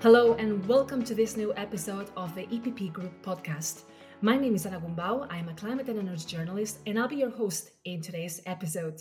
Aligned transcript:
Hello, 0.00 0.34
and 0.34 0.64
welcome 0.68 1.02
to 1.02 1.12
this 1.12 1.36
new 1.36 1.52
episode 1.56 2.10
of 2.16 2.32
the 2.36 2.46
EPP 2.46 2.92
Group 2.92 3.20
podcast. 3.20 3.82
My 4.22 4.36
name 4.36 4.54
is 4.54 4.64
Anna 4.64 4.80
Gumbau. 4.80 5.26
I'm 5.28 5.48
a 5.48 5.54
climate 5.54 5.88
and 5.88 5.98
energy 5.98 6.24
journalist, 6.24 6.78
and 6.86 6.96
I'll 6.96 7.08
be 7.08 7.16
your 7.16 7.30
host 7.30 7.72
in 7.84 8.00
today's 8.00 8.40
episode. 8.46 9.00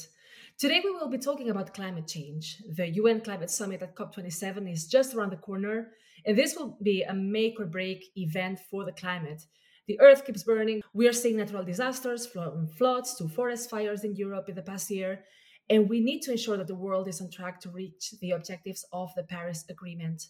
Today, 0.58 0.82
we 0.84 0.90
will 0.90 1.08
be 1.08 1.20
talking 1.20 1.52
about 1.52 1.76
climate 1.76 2.08
change. 2.08 2.64
The 2.76 2.90
UN 2.96 3.22
Climate 3.22 3.52
Summit 3.52 3.84
at 3.84 3.96
COP27 3.96 4.74
is 4.74 4.88
just 4.88 5.14
around 5.14 5.34
the 5.34 5.38
corner, 5.38 5.92
and 6.26 6.36
this 6.36 6.56
will 6.56 6.80
be 6.82 7.04
a 7.04 7.14
make 7.14 7.60
or 7.60 7.68
break 7.68 8.04
event 8.16 8.60
for 8.72 8.84
the 8.84 8.92
climate. 8.92 9.44
The 9.88 10.00
earth 10.00 10.26
keeps 10.26 10.42
burning. 10.42 10.82
We 10.96 11.08
are 11.08 11.14
seeing 11.14 11.38
natural 11.38 11.64
disasters 11.64 12.26
from 12.26 12.70
floods 12.70 13.14
to 13.18 13.28
forest 13.28 13.70
fires 13.70 14.04
in 14.04 14.16
Europe 14.16 14.50
in 14.50 14.56
the 14.56 14.64
past 14.64 14.90
year, 14.90 15.26
and 15.70 15.88
we 15.88 16.00
need 16.00 16.22
to 16.22 16.32
ensure 16.32 16.58
that 16.58 16.66
the 16.66 16.74
world 16.74 17.08
is 17.08 17.22
on 17.22 17.30
track 17.30 17.60
to 17.60 17.70
reach 17.70 18.16
the 18.20 18.32
objectives 18.32 18.84
of 18.92 19.12
the 19.16 19.22
Paris 19.22 19.64
Agreement. 19.70 20.24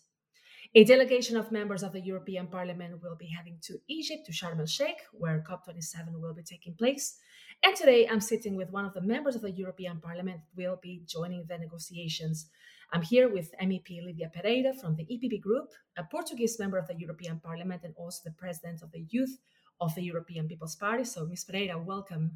A 0.78 0.84
delegation 0.84 1.36
of 1.36 1.52
members 1.52 1.82
of 1.82 1.92
the 1.92 2.00
European 2.00 2.46
Parliament 2.46 3.02
will 3.02 3.16
be 3.16 3.26
heading 3.26 3.58
to 3.64 3.80
Egypt, 3.88 4.28
to 4.28 4.32
Sharm 4.32 4.60
el 4.60 4.68
Sheikh, 4.68 5.02
where 5.12 5.44
COP27 5.50 6.22
will 6.22 6.36
be 6.36 6.44
taking 6.44 6.76
place. 6.76 7.18
And 7.64 7.76
today 7.76 8.08
I'm 8.08 8.22
sitting 8.22 8.56
with 8.56 8.70
one 8.70 8.86
of 8.86 8.94
the 8.94 9.02
members 9.02 9.36
of 9.36 9.42
the 9.42 9.50
European 9.50 10.00
Parliament 10.00 10.42
who 10.56 10.62
will 10.62 10.78
be 10.80 11.02
joining 11.08 11.46
the 11.48 11.58
negotiations. 11.58 12.52
I'm 12.94 13.02
here 13.02 13.28
with 13.28 13.56
MEP 13.60 13.90
Lidia 14.06 14.30
Pereira 14.32 14.76
from 14.76 14.96
the 14.96 15.06
EPP 15.06 15.42
Group, 15.42 15.70
a 15.98 16.04
Portuguese 16.04 16.60
member 16.60 16.78
of 16.78 16.86
the 16.86 17.00
European 17.00 17.40
Parliament 17.40 17.82
and 17.84 17.96
also 17.98 18.22
the 18.24 18.36
president 18.38 18.84
of 18.84 18.92
the 18.92 19.04
Youth 19.10 19.36
of 19.82 19.96
the 19.96 20.04
European 20.04 20.48
People's 20.48 20.76
Party. 20.76 21.06
So, 21.06 21.26
Ms. 21.26 21.46
Pereira, 21.46 21.80
welcome. 21.80 22.34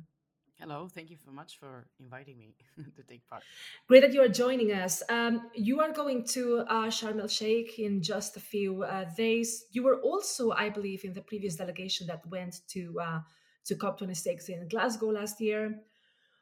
Hello, 0.62 0.88
thank 0.88 1.10
you 1.10 1.18
so 1.18 1.32
much 1.32 1.58
for 1.58 1.88
inviting 2.00 2.38
me 2.38 2.54
to 2.96 3.02
take 3.10 3.28
part. 3.28 3.42
Great 3.88 4.02
that 4.02 4.14
you 4.14 4.22
are 4.22 4.28
joining 4.28 4.72
us. 4.72 5.02
Um, 5.10 5.50
you 5.56 5.80
are 5.80 5.92
going 5.92 6.24
to 6.36 6.60
uh, 6.70 6.86
Sharm 6.86 7.20
el 7.20 7.28
Sheikh 7.28 7.80
in 7.80 8.04
just 8.04 8.38
a 8.38 8.40
few 8.40 8.84
uh, 8.84 9.06
days. 9.18 9.66
You 9.72 9.82
were 9.82 10.00
also, 10.02 10.52
I 10.52 10.70
believe, 10.70 11.04
in 11.04 11.14
the 11.14 11.22
previous 11.22 11.56
delegation 11.56 12.06
that 12.08 12.24
went 12.28 12.62
to 12.74 13.00
uh, 13.02 13.20
to 13.66 13.76
COP26 13.76 14.50
in 14.50 14.68
Glasgow 14.68 15.08
last 15.08 15.42
year. 15.42 15.80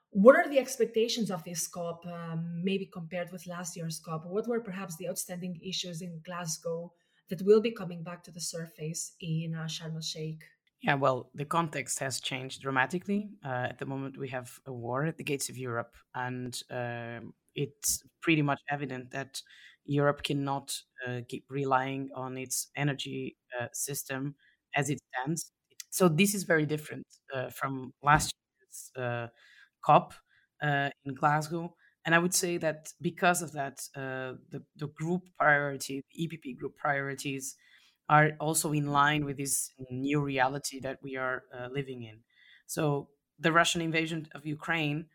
What 0.10 0.36
are 0.36 0.50
the 0.50 0.60
expectations 0.60 1.32
of 1.32 1.46
this 1.46 1.66
COP, 1.68 2.06
um, 2.06 2.62
maybe 2.62 2.88
compared 2.88 3.32
with 3.32 3.48
last 3.48 3.78
year's 3.78 4.02
COP? 4.02 4.26
What 4.26 4.50
were 4.50 4.60
perhaps 4.60 4.98
the 4.98 5.08
outstanding 5.08 5.62
issues 5.64 6.02
in 6.02 6.20
Glasgow 6.26 6.92
that 7.30 7.42
will 7.44 7.62
be 7.62 7.72
coming 7.72 8.04
back 8.04 8.24
to 8.24 8.32
the 8.32 8.42
surface 8.42 9.14
in 9.22 9.56
uh, 9.56 9.64
Sharm 9.64 9.96
el 9.96 10.02
Sheikh? 10.02 10.44
Yeah, 10.82 10.96
well, 10.96 11.30
the 11.34 11.44
context 11.46 12.00
has 12.00 12.22
changed 12.22 12.62
dramatically. 12.62 13.32
Uh, 13.44 13.68
at 13.70 13.80
the 13.80 13.86
moment, 13.86 14.18
we 14.18 14.30
have 14.30 14.60
a 14.66 14.72
war 14.72 15.06
at 15.06 15.18
the 15.18 15.24
gates 15.26 15.50
of 15.50 15.58
Europe, 15.58 15.94
and 16.16 16.58
uh, 16.72 17.20
it's 17.54 18.02
pretty 18.22 18.42
much 18.42 18.62
evident 18.70 19.12
that 19.12 19.42
Europe 19.84 20.24
cannot 20.24 20.74
uh, 21.06 21.22
keep 21.28 21.46
relying 21.50 22.10
on 22.16 22.38
its 22.38 22.68
energy 22.78 23.36
uh, 23.60 23.68
system 23.74 24.36
as 24.74 24.90
it 24.90 25.00
stands. 25.14 25.52
So, 25.90 26.08
this 26.08 26.34
is 26.34 26.44
very 26.44 26.66
different 26.66 27.08
uh, 27.34 27.50
from 27.50 27.92
last 28.02 28.34
year's 28.62 28.92
uh, 29.06 29.28
COP 29.86 30.14
in 30.62 31.14
Glasgow. 31.16 31.76
And 32.06 32.16
I 32.16 32.20
would 32.20 32.34
say 32.34 32.58
that 32.58 32.94
because 33.02 33.42
of 33.42 33.52
that, 33.52 33.82
the, 33.94 34.64
the 34.78 34.88
group 34.88 35.24
priority, 35.38 36.02
the 36.14 36.24
EPP 36.28 36.58
group 36.58 36.78
priorities, 36.78 37.56
are 38.10 38.32
also 38.40 38.72
in 38.74 38.88
line 38.88 39.24
with 39.26 39.38
this 39.38 39.72
new 39.92 40.20
reality 40.22 40.80
that 40.80 41.00
we 41.04 41.16
are 41.16 41.44
uh, 41.54 41.68
living 41.72 42.04
in. 42.04 42.22
So 42.66 43.10
the 43.38 43.52
Russian 43.52 43.82
invasion 43.82 44.28
of 44.34 44.46
Ukraine 44.46 45.08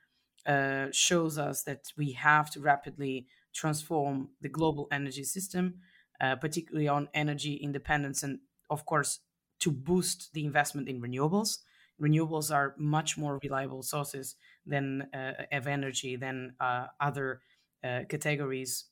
uh, 0.47 0.89
shows 0.92 1.39
us 1.39 1.62
that 1.65 1.92
we 1.97 2.12
have 2.12 2.50
to 2.50 2.61
rapidly 2.61 3.27
transform 3.55 4.31
the 4.41 4.49
global 4.49 4.88
energy 4.93 5.25
system, 5.25 5.81
uh, 6.21 6.37
particularly 6.37 6.88
on 6.88 7.09
energy 7.15 7.55
independence, 7.55 8.22
and 8.22 8.41
of 8.71 8.84
course 8.87 9.21
to 9.61 9.71
boost 9.71 10.32
the 10.32 10.44
investment 10.44 10.88
in 10.88 11.00
renewables. 11.00 11.59
Renewables 12.00 12.55
are 12.55 12.75
much 12.76 13.16
more 13.16 13.38
reliable 13.43 13.82
sources 13.82 14.37
than 14.66 15.09
uh, 15.15 15.44
of 15.53 15.66
energy 15.66 16.16
than 16.16 16.55
uh, 16.61 16.88
other 17.00 17.41
uh, 17.82 18.00
categories 18.09 18.87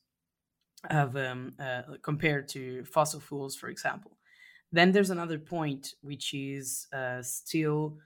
of 0.89 1.15
um, 1.15 1.55
uh, 1.59 1.83
compared 2.01 2.47
to 2.49 2.83
fossil 2.85 3.19
fuels, 3.19 3.55
for 3.55 3.69
example. 3.69 4.17
Then 4.71 4.91
there's 4.91 5.09
another 5.11 5.39
point 5.39 5.93
which 6.01 6.33
is 6.33 6.87
uh, 6.93 7.21
still 7.21 7.99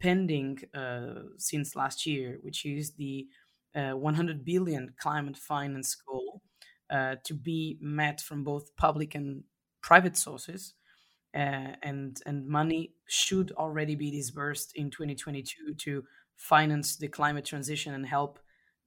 pending 0.00 0.58
uh, 0.74 1.22
since 1.36 1.76
last 1.76 2.06
year, 2.06 2.38
which 2.42 2.64
is 2.64 2.94
the 2.94 3.28
uh, 3.74 3.92
100 3.92 4.44
billion 4.44 4.94
climate 4.98 5.36
finance 5.36 5.94
goal 5.94 6.42
uh, 6.88 7.16
to 7.24 7.34
be 7.34 7.78
met 7.80 8.20
from 8.20 8.44
both 8.44 8.74
public 8.76 9.14
and 9.14 9.44
private 9.82 10.16
sources. 10.16 10.74
and 11.34 12.20
and 12.26 12.46
money 12.48 12.94
should 13.06 13.52
already 13.52 13.94
be 13.94 14.10
disbursed 14.10 14.74
in 14.74 14.90
2022 14.90 15.74
to 15.74 16.04
finance 16.36 16.96
the 16.96 17.08
climate 17.08 17.44
transition 17.44 17.94
and 17.94 18.06
help, 18.06 18.38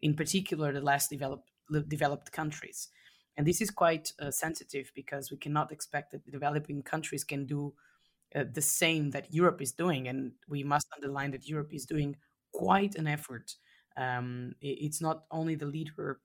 in 0.02 0.16
particular, 0.16 0.74
the 0.74 0.82
less 0.82 1.08
developed 1.08 1.50
developed 1.88 2.32
countries. 2.32 2.90
And 3.38 3.48
this 3.48 3.62
is 3.62 3.72
quite 3.72 4.14
uh, 4.20 4.32
sensitive 4.32 4.92
because 4.96 5.32
we 5.32 5.38
cannot 5.38 5.72
expect 5.72 6.12
that 6.12 6.30
developing 6.30 6.84
countries 6.84 7.24
can 7.24 7.46
do 7.46 7.74
uh, 8.36 8.44
the 8.52 8.62
same 8.62 9.12
that 9.12 9.34
Europe 9.34 9.62
is 9.62 9.72
doing. 9.72 10.08
And 10.08 10.34
we 10.48 10.64
must 10.64 10.88
underline 10.96 11.32
that 11.32 11.48
Europe 11.48 11.74
is 11.74 11.86
doing 11.86 12.18
quite 12.52 12.96
an 12.96 13.08
effort. 13.08 13.56
Um, 13.98 14.56
it's 14.62 15.02
not 15.02 15.26
only 15.32 15.56
the 15.56 15.66
leader 15.66 16.20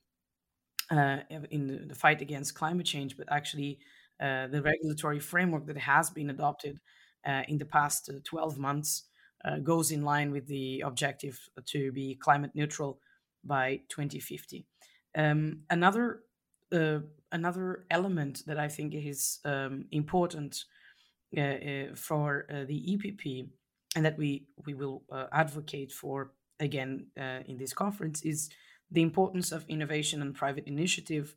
uh, 0.90 1.18
in 1.50 1.88
the 1.88 1.94
fight 1.94 2.20
against 2.20 2.54
climate 2.54 2.86
change, 2.86 3.16
but 3.16 3.30
actually 3.30 3.78
uh, 4.20 4.46
the 4.48 4.62
regulatory 4.62 5.18
framework 5.18 5.66
that 5.66 5.78
has 5.78 6.10
been 6.10 6.30
adopted 6.30 6.78
uh, 7.26 7.42
in 7.48 7.58
the 7.58 7.64
past 7.64 8.10
uh, 8.10 8.18
12 8.24 8.58
months 8.58 9.04
goes 9.62 9.90
in 9.90 10.02
line 10.02 10.30
with 10.30 10.46
the 10.46 10.80
objective 10.80 11.38
to 11.66 11.92
be 11.92 12.14
climate 12.14 12.52
neutral 12.54 12.98
by 13.44 13.78
2050. 13.90 14.64
Um, 15.14 15.64
another 15.68 16.20
uh, 16.72 17.00
another 17.32 17.84
element 17.90 18.42
that 18.46 18.58
I 18.58 18.68
think 18.68 18.94
is 18.94 19.38
um, 19.44 19.86
important 19.90 20.64
uh, 21.36 21.40
uh, 21.40 21.94
for 21.94 22.46
uh, 22.48 22.64
the 22.64 22.96
EPP 22.96 23.48
and 23.96 24.04
that 24.04 24.16
we 24.16 24.46
we 24.66 24.74
will 24.74 25.02
uh, 25.10 25.26
advocate 25.32 25.92
for 25.92 26.32
again 26.60 27.06
in 27.46 27.56
this 27.56 27.72
conference 27.72 28.22
is 28.22 28.50
the 28.90 29.02
importance 29.02 29.50
of 29.50 29.64
innovation 29.68 30.22
and 30.22 30.34
private 30.34 30.64
initiative 30.66 31.34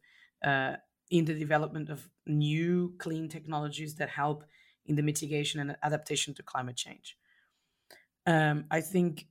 in 1.10 1.26
the 1.26 1.34
development 1.34 1.90
of 1.90 2.10
new 2.28 2.94
clean 3.00 3.28
technologies 3.28 3.96
that 3.96 4.10
help 4.10 4.44
in 4.86 4.96
the 4.96 5.02
mitigation 5.02 5.60
and 5.60 5.76
adaptation 5.82 6.34
to 6.36 6.44
climate 6.44 6.76
change. 6.76 7.18
Um, 8.28 8.66
I 8.70 8.82
think 8.82 9.26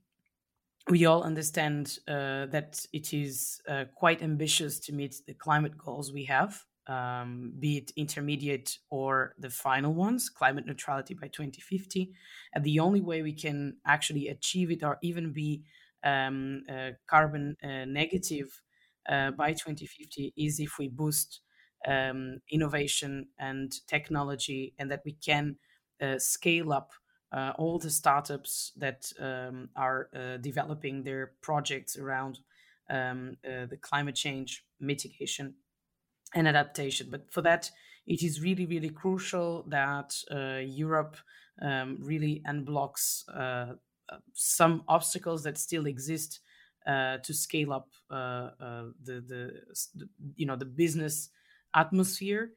we 0.89 1.05
all 1.05 1.23
understand 1.23 1.99
uh, 2.07 2.45
that 2.47 2.85
it 2.93 3.13
is 3.13 3.61
uh, 3.67 3.85
quite 3.95 4.21
ambitious 4.21 4.79
to 4.79 4.93
meet 4.93 5.21
the 5.25 5.33
climate 5.33 5.77
goals 5.77 6.13
we 6.13 6.23
have, 6.25 6.65
um, 6.87 7.53
be 7.59 7.77
it 7.77 7.91
intermediate 7.97 8.79
or 8.89 9.35
the 9.37 9.49
final 9.49 9.93
ones, 9.93 10.29
climate 10.29 10.65
neutrality 10.65 11.13
by 11.13 11.27
2050. 11.27 12.13
And 12.53 12.63
the 12.63 12.79
only 12.79 13.01
way 13.01 13.21
we 13.21 13.33
can 13.33 13.77
actually 13.85 14.29
achieve 14.29 14.71
it 14.71 14.83
or 14.83 14.97
even 15.01 15.33
be 15.33 15.65
um, 16.03 16.63
uh, 16.69 16.91
carbon 17.07 17.57
uh, 17.61 17.83
negative 17.85 18.61
uh, 19.09 19.31
by 19.31 19.53
2050 19.53 20.33
is 20.37 20.59
if 20.59 20.77
we 20.77 20.87
boost 20.87 21.41
um, 21.85 22.39
innovation 22.49 23.29
and 23.37 23.85
technology 23.87 24.73
and 24.77 24.89
that 24.91 25.01
we 25.05 25.13
can 25.13 25.57
uh, 26.01 26.17
scale 26.17 26.71
up 26.71 26.93
uh, 27.31 27.53
all 27.57 27.77
the 27.77 27.89
startups 27.89 28.71
that 28.77 29.11
um, 29.19 29.69
are 29.75 30.09
uh, 30.15 30.37
developing 30.37 31.03
their 31.03 31.33
projects 31.41 31.97
around 31.97 32.39
um, 32.89 33.37
uh, 33.45 33.65
the 33.65 33.77
climate 33.77 34.15
change 34.15 34.63
mitigation 34.79 35.55
and 36.33 36.47
adaptation. 36.47 37.07
But 37.11 37.31
for 37.31 37.41
that, 37.41 37.69
it 38.05 38.23
is 38.23 38.41
really, 38.41 38.65
really 38.65 38.89
crucial 38.89 39.63
that 39.67 40.15
uh, 40.31 40.59
Europe 40.59 41.17
um, 41.61 41.97
really 42.01 42.41
unblocks 42.47 43.23
uh, 43.33 43.73
uh, 44.09 44.17
some 44.33 44.83
obstacles 44.87 45.43
that 45.43 45.57
still 45.57 45.85
exist 45.85 46.39
to 46.85 47.33
scale 47.33 47.73
up 47.73 47.89
the, 48.09 48.93
the, 49.03 49.21
the, 49.27 50.07
you 50.37 50.45
know, 50.45 50.55
the 50.55 50.63
business 50.63 51.29
atmosphere 51.75 52.51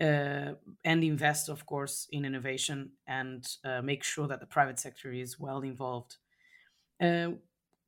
uh, 0.00 0.52
and 0.84 1.02
invest, 1.02 1.48
of 1.48 1.66
course, 1.66 2.06
in 2.12 2.24
innovation 2.24 2.90
and 3.06 3.46
uh, 3.64 3.82
make 3.82 4.04
sure 4.04 4.28
that 4.28 4.40
the 4.40 4.46
private 4.46 4.78
sector 4.78 5.12
is 5.12 5.38
well 5.38 5.62
involved. 5.62 6.16
Uh, 7.00 7.30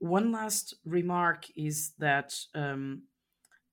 one 0.00 0.32
last 0.32 0.74
remark 0.84 1.46
is 1.56 1.92
that 1.98 2.34
um, 2.54 3.02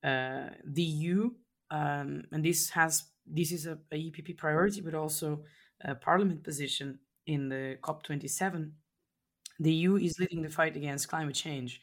uh, 0.04 0.50
the 0.66 0.84
EU, 0.84 1.32
um, 1.72 2.26
and 2.32 2.44
this 2.44 2.70
has 2.70 3.06
this 3.26 3.52
is 3.52 3.66
a, 3.66 3.78
a, 3.92 4.10
EPP 4.10 4.38
priority, 4.38 4.82
but 4.82 4.94
also 4.94 5.44
a 5.82 5.96
Parliament 5.96 6.44
position 6.44 7.00
in 7.26 7.50
the 7.50 7.78
COP27. 7.82 8.72
The 9.60 9.74
EU 9.74 9.98
is 9.98 10.18
leading 10.20 10.42
the 10.42 10.50
fight 10.50 10.78
against 10.78 11.10
climate 11.10 11.36
change, 11.36 11.82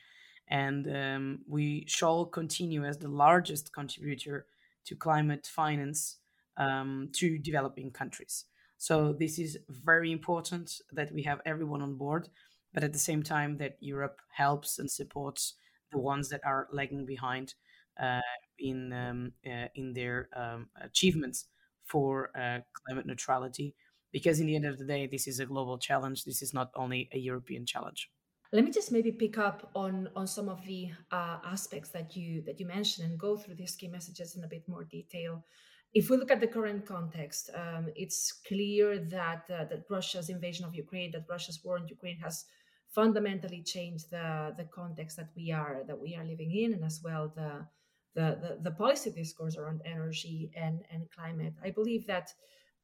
and 0.49 0.87
um, 0.95 1.39
we 1.49 1.85
shall 1.87 2.25
continue 2.25 2.85
as 2.85 2.99
the 2.99 3.09
largest 3.09 3.73
contributor 3.73 4.47
to 4.87 4.97
climate 4.97 5.47
finance 5.47 6.19
um, 6.57 7.09
to 7.15 7.39
developing 7.39 7.91
countries. 7.91 8.47
So 8.79 9.13
this 9.13 9.39
is 9.39 9.59
very 9.69 10.13
important 10.13 10.81
that 10.93 11.13
we 11.13 11.23
have 11.23 11.41
everyone 11.47 11.83
on 11.83 11.97
board, 11.97 12.29
but 12.73 12.85
at 12.85 12.93
the 12.93 12.99
same 12.99 13.23
time 13.23 13.57
that 13.59 13.77
Europe 13.81 14.21
helps 14.31 14.79
and 14.79 14.91
supports 14.91 15.55
the 15.93 15.99
ones 15.99 16.29
that 16.29 16.41
are 16.45 16.69
lagging 16.73 17.07
behind 17.07 17.55
uh, 18.01 18.21
in 18.59 18.93
um, 18.93 19.33
uh, 19.47 19.69
in 19.75 19.93
their 19.93 20.29
um, 20.37 20.69
achievements 20.83 21.47
for 21.85 22.31
uh, 22.37 22.59
climate 22.73 23.07
neutrality. 23.07 23.75
Because 24.13 24.39
in 24.39 24.47
the 24.47 24.55
end 24.55 24.65
of 24.65 24.79
the 24.79 24.85
day, 24.85 25.09
this 25.09 25.27
is 25.27 25.41
a 25.41 25.47
global 25.47 25.77
challenge. 25.79 26.25
This 26.25 26.41
is 26.41 26.55
not 26.55 26.71
only 26.77 27.09
a 27.13 27.19
European 27.19 27.67
challenge. 27.67 28.11
Let 28.53 28.65
me 28.65 28.71
just 28.71 28.93
maybe 28.93 29.11
pick 29.11 29.39
up 29.39 29.71
on 29.75 30.09
on 30.15 30.27
some 30.27 30.49
of 30.49 30.65
the 30.65 30.91
uh, 31.11 31.39
aspects 31.45 31.91
that 31.91 32.15
you 32.17 32.43
that 32.43 32.61
you 32.61 32.67
mentioned 32.67 33.09
and 33.09 33.19
go 33.19 33.37
through 33.37 33.57
these 33.57 33.75
key 33.75 33.89
messages 33.89 34.37
in 34.37 34.45
a 34.45 34.49
bit 34.49 34.69
more 34.69 34.85
detail. 34.85 35.45
If 35.95 36.11
we 36.11 36.17
look 36.17 36.33
at 36.33 36.41
the 36.41 36.49
current 36.49 36.87
context, 36.87 37.51
um, 37.55 37.89
it's 37.95 38.33
clear 38.49 38.99
that 38.99 39.43
uh, 39.49 39.65
that 39.71 39.85
Russia's 39.89 40.29
invasion 40.29 40.65
of 40.65 40.75
Ukraine, 40.75 41.13
that 41.13 41.27
Russia's 41.29 41.61
war 41.65 41.79
in 41.79 41.87
Ukraine, 41.89 42.19
has 42.19 42.45
fundamentally 42.89 43.63
changed 43.63 44.11
the 44.11 44.55
the 44.57 44.65
context 44.65 45.17
that 45.19 45.31
we 45.37 45.53
are 45.53 45.85
that 45.87 46.01
we 46.05 46.17
are 46.17 46.25
living 46.25 46.53
in, 46.63 46.75
and 46.75 46.85
as 46.85 47.01
well 47.05 47.33
the 47.41 47.67
the, 48.15 48.39
the, 48.41 48.59
the 48.63 48.71
policy 48.71 49.11
discourse 49.11 49.57
around 49.57 49.83
energy 49.85 50.51
and, 50.57 50.85
and 50.91 51.11
climate. 51.11 51.55
I 51.63 51.71
believe 51.71 52.07
that 52.07 52.33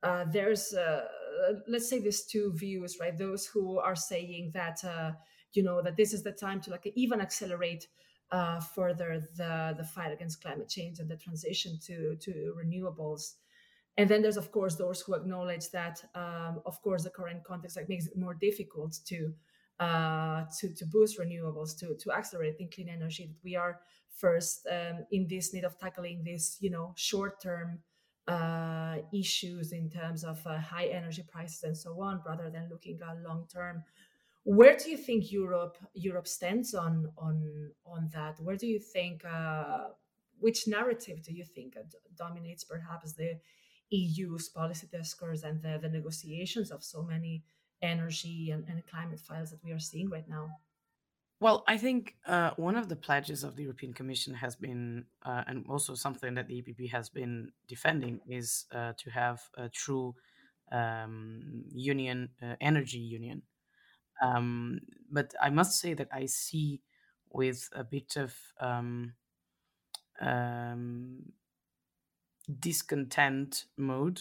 uh, 0.03 0.25
there's, 0.33 0.75
uh, 0.75 1.05
let's 1.69 1.89
say, 1.89 2.01
these 2.01 2.25
two 2.25 2.53
views, 2.55 2.99
right? 3.01 3.17
Those 3.17 3.47
who 3.47 3.79
are 3.79 3.97
saying 3.97 4.51
that, 4.55 4.83
uh, 4.85 5.13
you 5.53 5.63
know, 5.63 5.83
that 5.83 5.97
this 5.97 6.13
is 6.13 6.23
the 6.23 6.33
time 6.33 6.61
to 6.63 6.71
like 6.71 6.91
even 6.95 7.21
accelerate 7.21 7.87
uh, 8.33 8.61
further 8.61 9.29
the, 9.37 9.75
the 9.77 9.85
fight 9.85 10.13
against 10.13 10.43
climate 10.43 10.69
change 10.69 10.99
and 11.01 11.11
the 11.11 11.17
transition 11.17 11.79
to, 11.87 12.17
to 12.17 12.55
renewables. 12.57 13.35
And 13.97 14.09
then 14.09 14.23
there's, 14.23 14.37
of 14.37 14.51
course, 14.53 14.77
those 14.77 15.01
who 15.01 15.15
acknowledge 15.15 15.71
that, 15.71 16.03
um, 16.15 16.63
of 16.65 16.81
course, 16.81 17.03
the 17.05 17.11
current 17.11 17.45
context 17.45 17.77
like, 17.77 17.89
makes 17.89 18.07
it 18.07 18.17
more 18.17 18.35
difficult 18.35 18.99
to 19.07 19.35
uh, 19.81 20.45
to, 20.59 20.75
to 20.75 20.85
boost 20.87 21.19
renewables, 21.19 21.77
to, 21.79 21.97
to 21.97 22.13
accelerate 22.13 22.57
in 22.61 22.69
clean 22.69 22.89
energy, 22.89 23.27
that 23.27 23.43
we 23.43 23.57
are 23.57 23.81
first 24.15 24.67
um, 24.71 25.07
in 25.11 25.27
this 25.27 25.55
need 25.55 25.65
of 25.65 25.79
tackling 25.79 26.23
these, 26.23 26.59
you 26.61 26.71
know, 26.71 26.93
short-term 26.97 27.79
uh, 28.29 28.97
issues 29.13 29.73
in 29.73 29.89
terms 29.89 30.23
of 30.23 30.39
uh, 30.47 30.59
high 30.59 30.85
energy 30.85 31.25
prices 31.27 31.63
and 31.65 31.77
so 31.77 31.99
on, 32.01 32.21
rather 32.27 32.51
than 32.51 32.69
looking 32.69 32.99
at 33.09 33.23
long-term. 33.23 33.83
Where 34.45 34.77
do 34.77 34.91
you 34.91 34.97
think 34.97 35.31
Europe 35.31 35.77
Europe 35.95 36.27
stands 36.27 36.75
on 36.75 37.13
on 37.19 37.71
on 37.85 38.09
that? 38.15 38.41
Where 38.41 38.57
do 38.57 38.67
you 38.67 38.81
think 38.81 39.25
uh, 39.25 39.89
which 40.39 40.67
narrative 40.67 41.23
do 41.23 41.33
you 41.33 41.45
think 41.45 41.77
dominates 42.17 42.65
perhaps 42.65 43.13
the 43.13 43.39
EU's 43.91 44.49
policy 44.49 44.89
discourse 44.91 45.43
and 45.43 45.63
the, 45.63 45.79
the 45.83 45.89
negotiations 45.89 46.71
of 46.71 46.83
so 46.83 47.03
many 47.03 47.45
energy 47.83 48.51
and, 48.51 48.65
and 48.69 48.87
climate 48.87 49.21
files 49.21 49.51
that 49.51 49.65
we 49.65 49.73
are 49.73 49.79
seeing 49.79 50.09
right 50.09 50.29
now? 50.29 50.49
Well, 51.41 51.65
I 51.67 51.79
think 51.79 52.17
uh, 52.27 52.51
one 52.57 52.77
of 52.77 52.89
the 52.91 52.97
pledges 52.97 53.45
of 53.45 53.57
the 53.57 53.63
European 53.63 53.95
Commission 53.95 54.35
has 54.35 54.57
been, 54.57 55.07
uh, 55.25 55.43
and 55.47 55.65
also 55.71 55.95
something 55.95 56.35
that 56.35 56.49
the 56.49 56.63
EPP 56.63 56.91
has 56.91 57.09
been 57.09 57.51
defending, 57.67 58.21
is 58.29 58.67
uh, 58.73 58.93
to 58.99 59.11
have 59.11 59.41
a 59.57 59.71
true 59.71 60.15
um, 60.71 61.65
union, 61.73 62.29
uh, 62.43 62.57
energy 62.61 62.99
union. 62.99 63.43
Um, 64.21 64.81
but 65.11 65.35
I 65.41 65.51
must 65.51 65.81
say 65.81 65.95
that 65.95 66.09
I 66.13 66.27
see 66.27 66.83
with 67.31 67.69
a 67.73 67.85
bit 67.85 68.17
of 68.17 68.35
um, 68.61 69.15
um 70.21 71.33
discontent 72.59 73.67
mode 73.77 74.21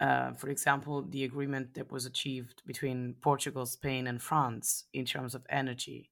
uh, 0.00 0.32
for 0.32 0.50
example, 0.50 1.02
the 1.02 1.24
agreement 1.24 1.74
that 1.74 1.90
was 1.90 2.04
achieved 2.04 2.62
between 2.66 3.14
Portugal, 3.22 3.64
Spain, 3.64 4.06
and 4.06 4.20
France 4.20 4.84
in 4.92 5.06
terms 5.06 5.34
of 5.34 5.46
energy, 5.48 6.10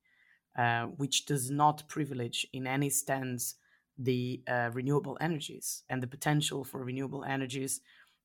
uh, 0.59 0.85
which 0.85 1.27
does 1.27 1.51
not 1.51 1.87
privilege 1.89 2.47
in 2.53 2.67
any 2.67 2.89
sense 2.89 3.57
the 3.99 4.43
uh, 4.49 4.71
renewable 4.73 5.19
energies 5.21 5.85
and 5.89 6.03
the 6.03 6.07
potential 6.07 6.65
for 6.65 6.83
renewable 6.83 7.25
energies 7.25 7.81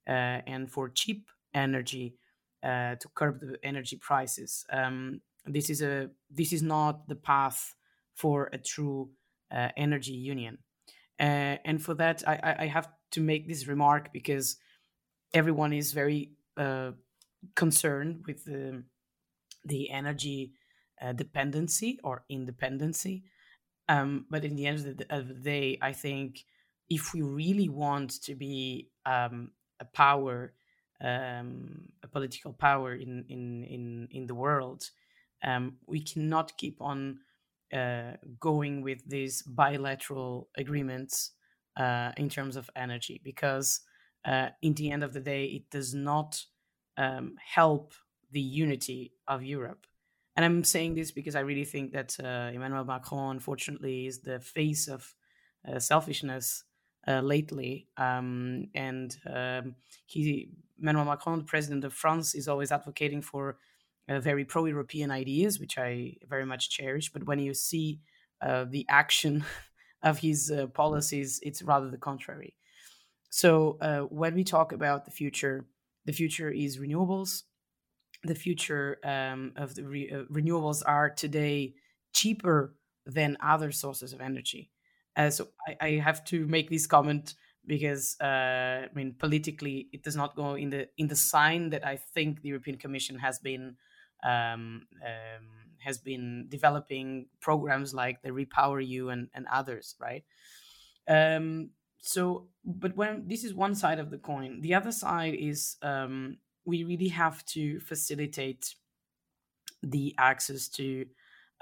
uh, 0.07 0.41
and 0.47 0.71
for 0.71 0.89
cheap 0.89 1.29
energy 1.53 2.15
uh, 2.63 2.95
to 2.95 3.07
curb 3.15 3.39
the 3.39 3.57
energy 3.63 3.97
prices. 3.97 4.65
Um, 4.71 5.21
this 5.45 5.69
is 5.69 5.81
a 5.81 6.09
this 6.29 6.53
is 6.53 6.61
not 6.61 7.07
the 7.07 7.15
path 7.15 7.75
for 8.15 8.49
a 8.53 8.57
true 8.57 9.09
energy 9.77 10.11
union, 10.11 10.59
and 11.17 11.81
for 11.81 11.95
that 11.95 12.23
I, 12.27 12.55
I 12.59 12.65
have 12.67 12.87
to 13.11 13.21
make 13.21 13.47
this 13.47 13.67
remark 13.67 14.13
because 14.13 14.57
everyone 15.33 15.73
is 15.73 15.93
very 15.93 16.31
uh, 16.57 16.91
concerned 17.55 18.23
with 18.27 18.45
the 18.45 18.83
the 19.65 19.89
energy 19.89 20.53
uh, 21.01 21.13
dependency 21.13 21.99
or 22.03 22.23
independency. 22.29 23.23
Um, 23.87 24.25
but 24.29 24.45
in 24.45 24.55
the 24.55 24.67
end 24.67 24.77
of 24.85 24.97
the, 24.97 25.05
of 25.09 25.27
the, 25.27 25.33
day, 25.33 25.77
I 25.81 25.93
think 25.93 26.45
if 26.89 27.13
we 27.13 27.21
really 27.21 27.69
want 27.69 28.21
to 28.23 28.35
be 28.35 28.89
um, 29.05 29.51
a 29.79 29.85
power, 29.85 30.53
um, 31.01 31.89
a 32.03 32.07
political 32.07 32.53
power 32.53 32.93
in 32.93 33.25
in 33.29 33.63
in 33.63 34.07
in 34.11 34.27
the 34.27 34.35
world, 34.35 34.89
um, 35.43 35.77
we 35.87 36.01
cannot 36.01 36.57
keep 36.57 36.81
on 36.81 37.19
uh, 37.73 38.13
going 38.39 38.81
with 38.81 39.07
these 39.07 39.41
bilateral 39.43 40.49
agreements 40.57 41.31
uh, 41.77 42.11
in 42.17 42.29
terms 42.29 42.55
of 42.55 42.69
energy 42.75 43.21
because 43.23 43.81
uh, 44.25 44.49
in 44.61 44.73
the 44.73 44.91
end 44.91 45.03
of 45.03 45.13
the 45.13 45.19
day, 45.19 45.45
it 45.45 45.69
does 45.69 45.93
not 45.93 46.43
um, 46.97 47.35
help 47.37 47.93
the 48.31 48.41
unity 48.41 49.13
of 49.27 49.43
Europe. 49.43 49.85
And 50.35 50.45
I'm 50.45 50.63
saying 50.63 50.95
this 50.95 51.11
because 51.11 51.35
I 51.35 51.41
really 51.41 51.65
think 51.65 51.91
that 51.93 52.15
uh, 52.21 52.51
Emmanuel 52.53 52.85
Macron, 52.85 53.31
unfortunately, 53.31 54.07
is 54.07 54.21
the 54.21 54.39
face 54.39 54.87
of 54.87 55.13
uh, 55.67 55.79
selfishness 55.79 56.63
uh, 57.09 57.21
lately. 57.21 57.87
Um, 57.97 58.67
and 58.75 59.17
um, 59.25 59.75
he, 60.05 60.51
Emmanuel 60.79 61.05
Macron, 61.05 61.39
the 61.39 61.45
president 61.45 61.83
of 61.83 61.93
France, 61.93 62.35
is 62.35 62.47
always 62.47 62.71
advocating 62.71 63.21
for 63.21 63.57
uh, 64.07 64.19
very 64.19 64.45
pro-European 64.45 65.11
ideas, 65.11 65.59
which 65.59 65.77
I 65.77 66.17
very 66.27 66.45
much 66.45 66.69
cherish. 66.69 67.11
But 67.11 67.25
when 67.25 67.39
you 67.39 67.53
see 67.53 67.99
uh, 68.41 68.65
the 68.69 68.85
action 68.89 69.43
of 70.03 70.19
his 70.19 70.53
policies, 70.73 71.39
it's 71.43 71.61
rather 71.61 71.89
the 71.89 71.97
contrary. 71.97 72.55
So 73.29 73.77
uh, 73.81 74.01
when 74.01 74.33
we 74.33 74.43
talk 74.43 74.71
about 74.71 75.05
the 75.05 75.11
future, 75.11 75.65
the 76.05 76.13
future 76.13 76.49
is 76.49 76.77
renewables. 76.77 77.43
The 78.23 78.35
future 78.35 78.99
um, 79.03 79.53
of 79.55 79.75
the 79.75 79.83
re- 79.83 80.11
uh, 80.11 80.23
renewables 80.31 80.83
are 80.85 81.09
today 81.09 81.75
cheaper 82.13 82.75
than 83.05 83.37
other 83.41 83.71
sources 83.71 84.13
of 84.13 84.21
energy. 84.21 84.71
Uh, 85.19 85.29
so 85.29 85.49
I, 85.67 85.75
I, 85.81 85.89
have 85.99 86.23
to 86.25 86.47
make 86.47 86.69
this 86.69 86.87
comment 86.87 87.35
because 87.67 88.15
uh, 88.21 88.87
I 88.87 88.89
mean 88.95 89.15
politically 89.19 89.89
it 89.91 90.01
does 90.01 90.15
not 90.15 90.33
go 90.33 90.55
in 90.55 90.69
the 90.69 90.87
in 90.97 91.09
the 91.09 91.15
sign 91.15 91.71
that 91.71 91.85
I 91.85 91.97
think 91.97 92.41
the 92.41 92.47
European 92.47 92.77
Commission 92.77 93.19
has 93.19 93.37
been 93.37 93.75
um, 94.23 94.87
um, 95.05 95.45
has 95.79 95.97
been 95.97 96.45
developing 96.47 97.27
programs 97.41 97.93
like 97.93 98.21
the 98.21 98.29
REPowerEU 98.29 99.11
and, 99.11 99.27
and 99.33 99.45
others, 99.51 99.95
right? 99.99 100.23
Um, 101.05 101.71
so 101.99 102.47
but 102.63 102.95
when 102.95 103.27
this 103.27 103.43
is 103.43 103.53
one 103.53 103.75
side 103.75 103.99
of 103.99 104.11
the 104.11 104.19
coin 104.19 104.61
the 104.61 104.73
other 104.73 104.93
side 104.93 105.35
is 105.35 105.75
um, 105.81 106.37
we 106.63 106.85
really 106.85 107.09
have 107.09 107.43
to 107.47 107.81
facilitate 107.81 108.73
the 109.83 110.15
access 110.17 110.69
to 110.69 111.05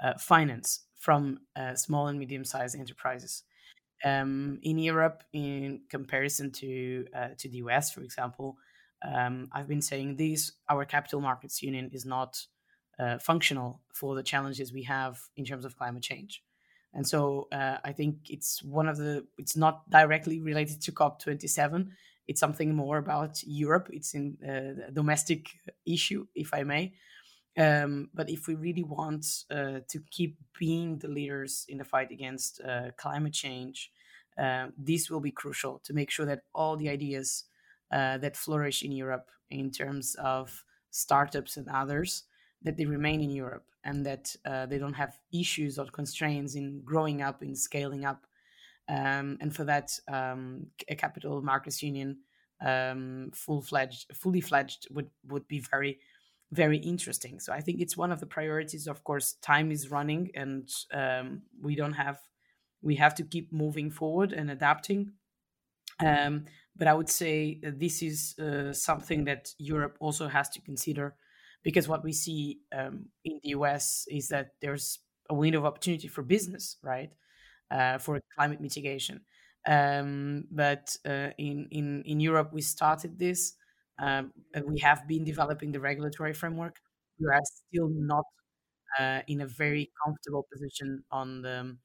uh, 0.00 0.14
finance 0.16 0.84
from 0.96 1.40
uh, 1.56 1.74
small 1.74 2.06
and 2.06 2.20
medium 2.20 2.44
sized 2.44 2.76
enterprises 2.76 3.42
um, 4.04 4.58
in 4.62 4.78
Europe, 4.78 5.24
in 5.32 5.82
comparison 5.88 6.50
to 6.52 7.06
uh, 7.14 7.28
to 7.38 7.48
the 7.48 7.58
US, 7.58 7.92
for 7.92 8.02
example, 8.02 8.56
um, 9.02 9.48
I've 9.52 9.68
been 9.68 9.82
saying 9.82 10.16
this: 10.16 10.52
our 10.68 10.84
capital 10.84 11.20
markets 11.20 11.62
union 11.62 11.90
is 11.92 12.04
not 12.04 12.46
uh, 12.98 13.18
functional 13.18 13.80
for 13.94 14.14
the 14.14 14.22
challenges 14.22 14.72
we 14.72 14.82
have 14.84 15.20
in 15.36 15.44
terms 15.44 15.64
of 15.64 15.76
climate 15.76 16.02
change. 16.02 16.42
And 16.94 17.06
so 17.06 17.48
uh, 17.52 17.78
I 17.84 17.92
think 17.92 18.30
it's 18.30 18.62
one 18.62 18.88
of 18.88 18.96
the, 18.96 19.26
it's 19.36 19.56
not 19.56 19.88
directly 19.90 20.40
related 20.40 20.80
to 20.82 20.92
COP27. 20.92 21.90
It's 22.26 22.40
something 22.40 22.74
more 22.74 22.98
about 22.98 23.42
Europe. 23.44 23.88
It's 23.92 24.14
in 24.14 24.36
uh, 24.42 24.88
a 24.88 24.90
domestic 24.90 25.50
issue, 25.86 26.26
if 26.34 26.52
I 26.52 26.62
may. 26.62 26.94
Um, 27.58 28.08
but 28.14 28.30
if 28.30 28.46
we 28.46 28.54
really 28.54 28.84
want 28.84 29.26
uh, 29.50 29.80
to 29.88 30.00
keep 30.10 30.38
being 30.58 30.98
the 30.98 31.08
leaders 31.08 31.66
in 31.68 31.78
the 31.78 31.84
fight 31.84 32.12
against 32.12 32.60
uh, 32.60 32.92
climate 32.96 33.32
change, 33.32 33.90
uh, 34.38 34.68
this 34.78 35.10
will 35.10 35.20
be 35.20 35.32
crucial 35.32 35.80
to 35.80 35.92
make 35.92 36.10
sure 36.10 36.26
that 36.26 36.42
all 36.54 36.76
the 36.76 36.88
ideas 36.88 37.44
uh, 37.90 38.16
that 38.18 38.36
flourish 38.36 38.84
in 38.84 38.92
Europe 38.92 39.28
in 39.50 39.72
terms 39.72 40.14
of 40.20 40.64
startups 40.90 41.56
and 41.56 41.68
others 41.68 42.24
that 42.62 42.76
they 42.76 42.86
remain 42.86 43.20
in 43.20 43.30
Europe 43.30 43.64
and 43.84 44.06
that 44.06 44.34
uh, 44.44 44.66
they 44.66 44.78
don't 44.78 44.94
have 44.94 45.18
issues 45.32 45.78
or 45.78 45.86
constraints 45.86 46.54
in 46.54 46.80
growing 46.84 47.22
up, 47.22 47.42
in 47.42 47.56
scaling 47.56 48.04
up. 48.04 48.24
Um, 48.88 49.36
and 49.40 49.54
for 49.54 49.64
that, 49.64 49.98
um, 50.06 50.66
a 50.88 50.94
capital 50.94 51.42
markets 51.42 51.82
union 51.82 52.18
um, 52.64 53.30
full 53.34 53.62
fledged, 53.62 54.14
fully 54.14 54.40
fledged 54.40 54.86
would 54.90 55.10
would 55.28 55.46
be 55.48 55.60
very 55.60 55.98
very 56.52 56.78
interesting. 56.78 57.40
So 57.40 57.52
I 57.52 57.60
think 57.60 57.80
it's 57.80 57.96
one 57.96 58.12
of 58.12 58.20
the 58.20 58.26
priorities. 58.26 58.86
Of 58.86 59.04
course, 59.04 59.34
time 59.42 59.70
is 59.70 59.90
running, 59.90 60.30
and 60.34 60.68
um, 60.92 61.42
we 61.62 61.74
don't 61.74 61.92
have 61.94 62.20
we 62.82 62.96
have 62.96 63.14
to 63.16 63.24
keep 63.24 63.52
moving 63.52 63.90
forward 63.90 64.32
and 64.32 64.50
adapting. 64.50 65.12
Um, 66.04 66.44
but 66.76 66.86
I 66.86 66.94
would 66.94 67.08
say 67.08 67.58
this 67.62 68.02
is 68.02 68.38
uh, 68.38 68.72
something 68.72 69.24
that 69.24 69.52
Europe 69.58 69.96
also 70.00 70.28
has 70.28 70.48
to 70.50 70.60
consider 70.60 71.16
because 71.64 71.88
what 71.88 72.04
we 72.04 72.12
see 72.12 72.60
um, 72.72 73.06
in 73.24 73.40
the 73.42 73.50
US 73.50 74.06
is 74.08 74.28
that 74.28 74.50
there's 74.62 75.00
a 75.28 75.34
window 75.34 75.58
of 75.58 75.66
opportunity 75.66 76.08
for 76.08 76.22
business, 76.22 76.76
right, 76.82 77.10
uh, 77.70 77.98
for 77.98 78.20
climate 78.36 78.60
mitigation. 78.60 79.20
Um, 79.66 80.44
but 80.50 80.96
uh, 81.04 81.30
in, 81.36 81.68
in, 81.70 82.02
in 82.06 82.20
Europe, 82.20 82.50
we 82.52 82.62
started 82.62 83.18
this. 83.18 83.54
Um, 83.98 84.32
we 84.66 84.78
have 84.80 85.06
been 85.08 85.24
developing 85.24 85.72
the 85.72 85.80
regulatory 85.80 86.32
framework. 86.34 86.80
We 87.20 87.26
are 87.32 87.40
still 87.44 87.88
not 87.90 88.24
uh, 88.98 89.22
in 89.26 89.40
a 89.40 89.46
very 89.46 89.90
comfortable 90.04 90.46
position 90.52 91.04
on 91.10 91.42
the 91.42 91.76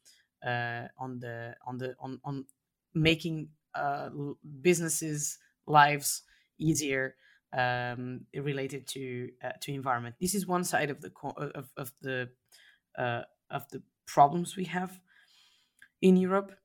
uh, 0.46 0.88
on 0.98 1.20
the 1.20 1.55
on 1.65 1.77
the 1.77 1.96
on 2.00 2.20
on 2.24 2.46
making 2.93 3.50
uh, 3.75 4.10
businesses 4.62 5.39
lives 5.67 6.24
easier 6.60 7.15
um, 7.53 8.25
related 8.34 8.88
to 8.89 9.32
uh, 9.43 9.53
to 9.62 9.74
environment. 9.74 10.15
This 10.20 10.36
is 10.36 10.48
one 10.48 10.63
side 10.63 10.89
of 10.89 11.01
the 11.01 11.12
of, 11.38 11.72
of 11.77 11.91
the 12.01 12.32
uh, 12.98 13.24
of 13.50 13.70
the 13.70 13.84
problems 14.08 14.55
we 14.55 14.65
have 14.65 15.00
in 16.01 16.17
Europe, 16.17 16.60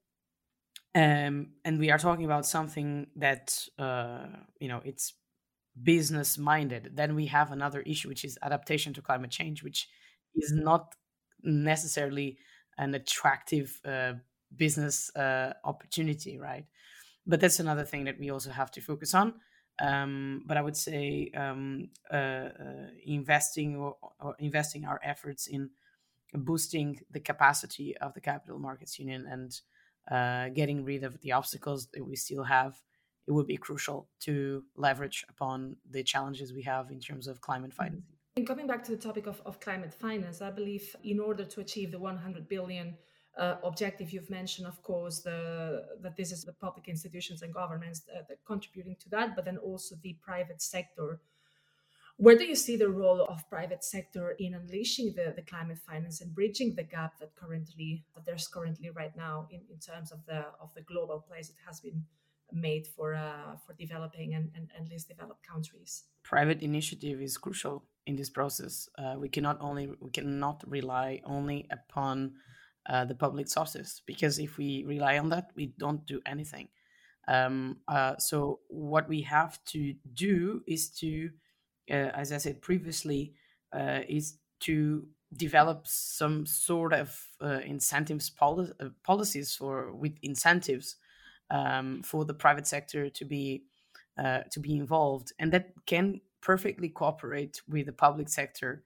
um, 0.95 1.55
and 1.64 1.78
we 1.78 1.90
are 1.90 1.99
talking 1.99 2.25
about 2.25 2.47
something 2.47 3.09
that 3.17 3.67
uh, 3.78 4.26
you 4.61 4.69
know 4.69 4.81
it's 4.85 5.14
business 5.82 6.38
minded. 6.38 6.92
Then 6.94 7.14
we 7.14 7.26
have 7.26 7.52
another 7.52 7.80
issue, 7.82 8.08
which 8.08 8.25
is 8.25 8.38
adaptation 8.42 8.92
to 8.94 9.02
climate 9.02 9.30
change, 9.30 9.62
which 9.62 9.88
is 10.35 10.52
not 10.52 10.94
necessarily 11.42 12.38
an 12.78 12.94
attractive 12.94 13.80
uh, 13.85 14.14
business 14.56 15.14
uh, 15.16 15.52
opportunity, 15.64 16.38
right? 16.38 16.66
But 17.26 17.40
that's 17.40 17.61
another 17.61 17.85
thing 17.85 18.04
that 18.04 18.18
we 18.18 18.30
also 18.30 18.50
have 18.50 18.70
to 18.73 18.80
focus 18.80 19.14
on. 19.14 19.35
Um, 19.80 20.42
but 20.47 20.56
I 20.56 20.62
would 20.62 20.76
say 20.76 21.30
um, 21.37 21.90
uh, 22.12 22.16
uh, 22.16 22.50
investing 23.06 23.76
or, 23.76 23.97
or, 24.20 24.35
investing 24.40 24.85
our 24.85 25.00
efforts 25.04 25.47
in 25.47 25.70
boosting 26.35 26.99
the 27.11 27.20
capacity 27.20 27.97
of 27.99 28.12
the 28.14 28.20
capital 28.20 28.58
markets 28.58 28.99
union 28.99 29.26
and 29.30 29.61
uh, 30.11 30.49
getting 30.49 30.85
rid 30.85 31.04
of 31.04 31.20
the 31.20 31.32
obstacles 31.32 31.87
that 31.94 32.04
we 32.04 32.16
still 32.16 32.42
have, 32.42 32.75
it 33.28 33.32
would 33.32 33.47
be 33.47 33.58
crucial 33.58 34.08
to 34.20 34.64
leverage 34.75 35.25
upon 35.28 35.76
the 35.90 36.02
challenges 36.02 36.54
we 36.54 36.62
have 36.62 36.90
in 36.90 36.99
terms 36.99 37.28
of 37.28 37.40
climate 37.42 37.70
mm-hmm. 37.70 37.85
financing. 37.85 38.16
And 38.37 38.47
coming 38.47 38.66
back 38.66 38.82
to 38.85 38.92
the 38.92 38.97
topic 38.97 39.26
of, 39.26 39.42
of 39.44 39.61
climate 39.61 39.92
finance, 39.92 40.40
I 40.40 40.50
believe 40.50 40.97
in 41.04 41.20
order 41.20 41.44
to 41.44 41.61
achieve 41.61 41.90
the 41.90 41.99
100 41.99 42.49
billion 42.49 42.97
uh, 43.37 43.56
objective 43.62 44.12
you've 44.12 44.30
mentioned, 44.30 44.66
of 44.66 44.82
course, 44.82 45.20
the 45.20 45.85
that 46.00 46.16
this 46.16 46.32
is 46.32 46.44
the 46.44 46.52
public 46.54 46.88
institutions 46.88 47.42
and 47.42 47.52
governments 47.52 48.02
uh, 48.16 48.23
that 48.28 48.38
contributing 48.47 48.97
to 49.00 49.08
that, 49.11 49.37
but 49.37 49.44
then 49.44 49.58
also 49.58 49.94
the 50.02 50.16
private 50.23 50.62
sector. 50.62 51.20
Where 52.16 52.37
do 52.37 52.44
you 52.44 52.56
see 52.56 52.76
the 52.76 52.88
role 52.88 53.20
of 53.23 53.49
private 53.49 53.85
sector 53.85 54.30
in 54.40 54.54
unleashing 54.54 55.14
the, 55.14 55.32
the 55.37 55.42
climate 55.42 55.78
finance 55.78 56.20
and 56.20 56.35
bridging 56.35 56.75
the 56.75 56.82
gap 56.82 57.18
that 57.20 57.37
currently 57.37 58.04
that 58.14 58.25
there's 58.26 58.49
currently 58.49 58.90
right 58.90 59.14
now 59.16 59.47
in, 59.50 59.61
in 59.70 59.78
terms 59.78 60.11
of 60.11 60.25
the 60.26 60.47
of 60.61 60.75
the 60.75 60.82
global 60.82 61.20
place 61.28 61.49
it 61.49 61.61
has 61.64 61.78
been 61.78 62.04
made 62.52 62.87
for 62.87 63.14
uh, 63.14 63.57
for 63.67 63.75
developing 63.75 64.35
and, 64.35 64.50
and, 64.55 64.71
and 64.76 64.88
least 64.88 65.09
developed 65.09 65.47
countries? 65.47 66.05
Private 66.23 66.62
initiative 66.62 67.21
is 67.21 67.37
crucial 67.38 67.85
in 68.07 68.17
this 68.17 68.31
process. 68.31 68.88
Uh, 68.99 69.17
we 69.19 69.28
cannot 69.28 69.59
only 69.61 69.90
we 70.00 70.11
cannot 70.11 70.62
rely 70.67 71.21
only 71.25 71.67
upon 71.71 72.33
uh, 72.88 73.05
the 73.05 73.14
public 73.14 73.49
sources 73.49 74.02
because 74.07 74.38
if 74.38 74.57
we 74.57 74.85
rely 74.87 75.19
on 75.19 75.28
that, 75.28 75.50
we 75.55 75.75
don't 75.78 76.07
do 76.07 76.21
anything. 76.26 76.69
Um, 77.28 77.76
uh, 77.87 78.17
so 78.17 78.61
what 78.69 79.07
we 79.09 79.21
have 79.23 79.62
to 79.67 79.95
do 80.14 80.62
is 80.67 80.88
to, 81.00 81.28
uh, 81.90 82.11
as 82.14 82.33
I 82.33 82.38
said 82.38 82.62
previously, 82.62 83.35
uh, 83.76 84.00
is 84.09 84.38
to 84.61 85.07
develop 85.37 85.87
some 85.87 86.47
sort 86.47 86.95
of 86.95 87.14
incentives 87.67 88.31
poli- 88.31 88.73
policies 89.05 89.55
for 89.55 89.93
with 89.93 90.17
incentives 90.23 90.97
um, 91.50 92.02
for 92.02 92.25
the 92.25 92.35
private 92.35 92.67
sector 92.67 93.11
to 93.11 93.25
be 93.25 93.64
to 94.50 94.61
be 94.61 94.75
involved, 94.75 95.33
and 95.38 95.52
that 95.52 95.73
can 95.87 96.21
perfectly 96.40 96.88
cooperate 96.88 97.62
with 97.69 97.87
the 97.87 97.93
public 97.93 98.28
sector 98.28 98.83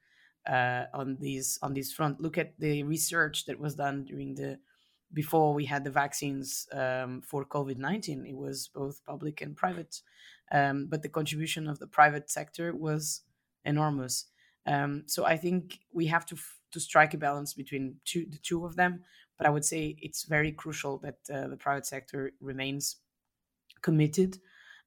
uh, 0.47 0.85
on 0.93 1.17
these 1.21 1.59
on 1.63 1.75
this 1.75 1.93
front. 1.93 2.21
Look 2.21 2.39
at 2.39 2.53
the 2.59 2.83
research 2.83 3.47
that 3.47 3.59
was 3.59 3.75
done 3.75 4.05
during 4.05 4.35
the 4.35 4.59
before 5.15 5.55
we 5.55 5.65
had 5.65 5.85
the 5.85 5.91
vaccines 5.91 6.69
um, 6.73 7.23
for 7.23 7.47
COVID 7.47 7.79
nineteen. 7.79 8.27
It 8.27 8.37
was 8.37 8.69
both 8.69 9.05
public 9.05 9.41
and 9.41 9.57
private, 9.57 10.03
um, 10.51 10.87
but 10.91 11.03
the 11.03 11.09
contribution 11.09 11.69
of 11.69 11.79
the 11.79 11.87
private 11.87 12.31
sector 12.31 12.75
was 12.75 13.23
enormous. 13.65 14.27
Um, 14.67 15.05
so 15.07 15.25
I 15.25 15.39
think 15.39 15.81
we 15.93 16.07
have 16.07 16.27
to 16.27 16.35
f- 16.35 16.61
to 16.73 16.81
strike 16.81 17.15
a 17.15 17.19
balance 17.19 17.55
between 17.55 18.01
two, 18.05 18.27
the 18.31 18.39
two 18.39 18.67
of 18.67 18.77
them. 18.77 19.05
But 19.39 19.47
I 19.47 19.51
would 19.51 19.65
say 19.65 19.97
it's 20.01 20.25
very 20.25 20.53
crucial 20.53 20.99
that 20.99 21.19
uh, 21.33 21.49
the 21.49 21.57
private 21.57 21.87
sector 21.87 22.33
remains 22.41 22.97
committed. 23.83 24.39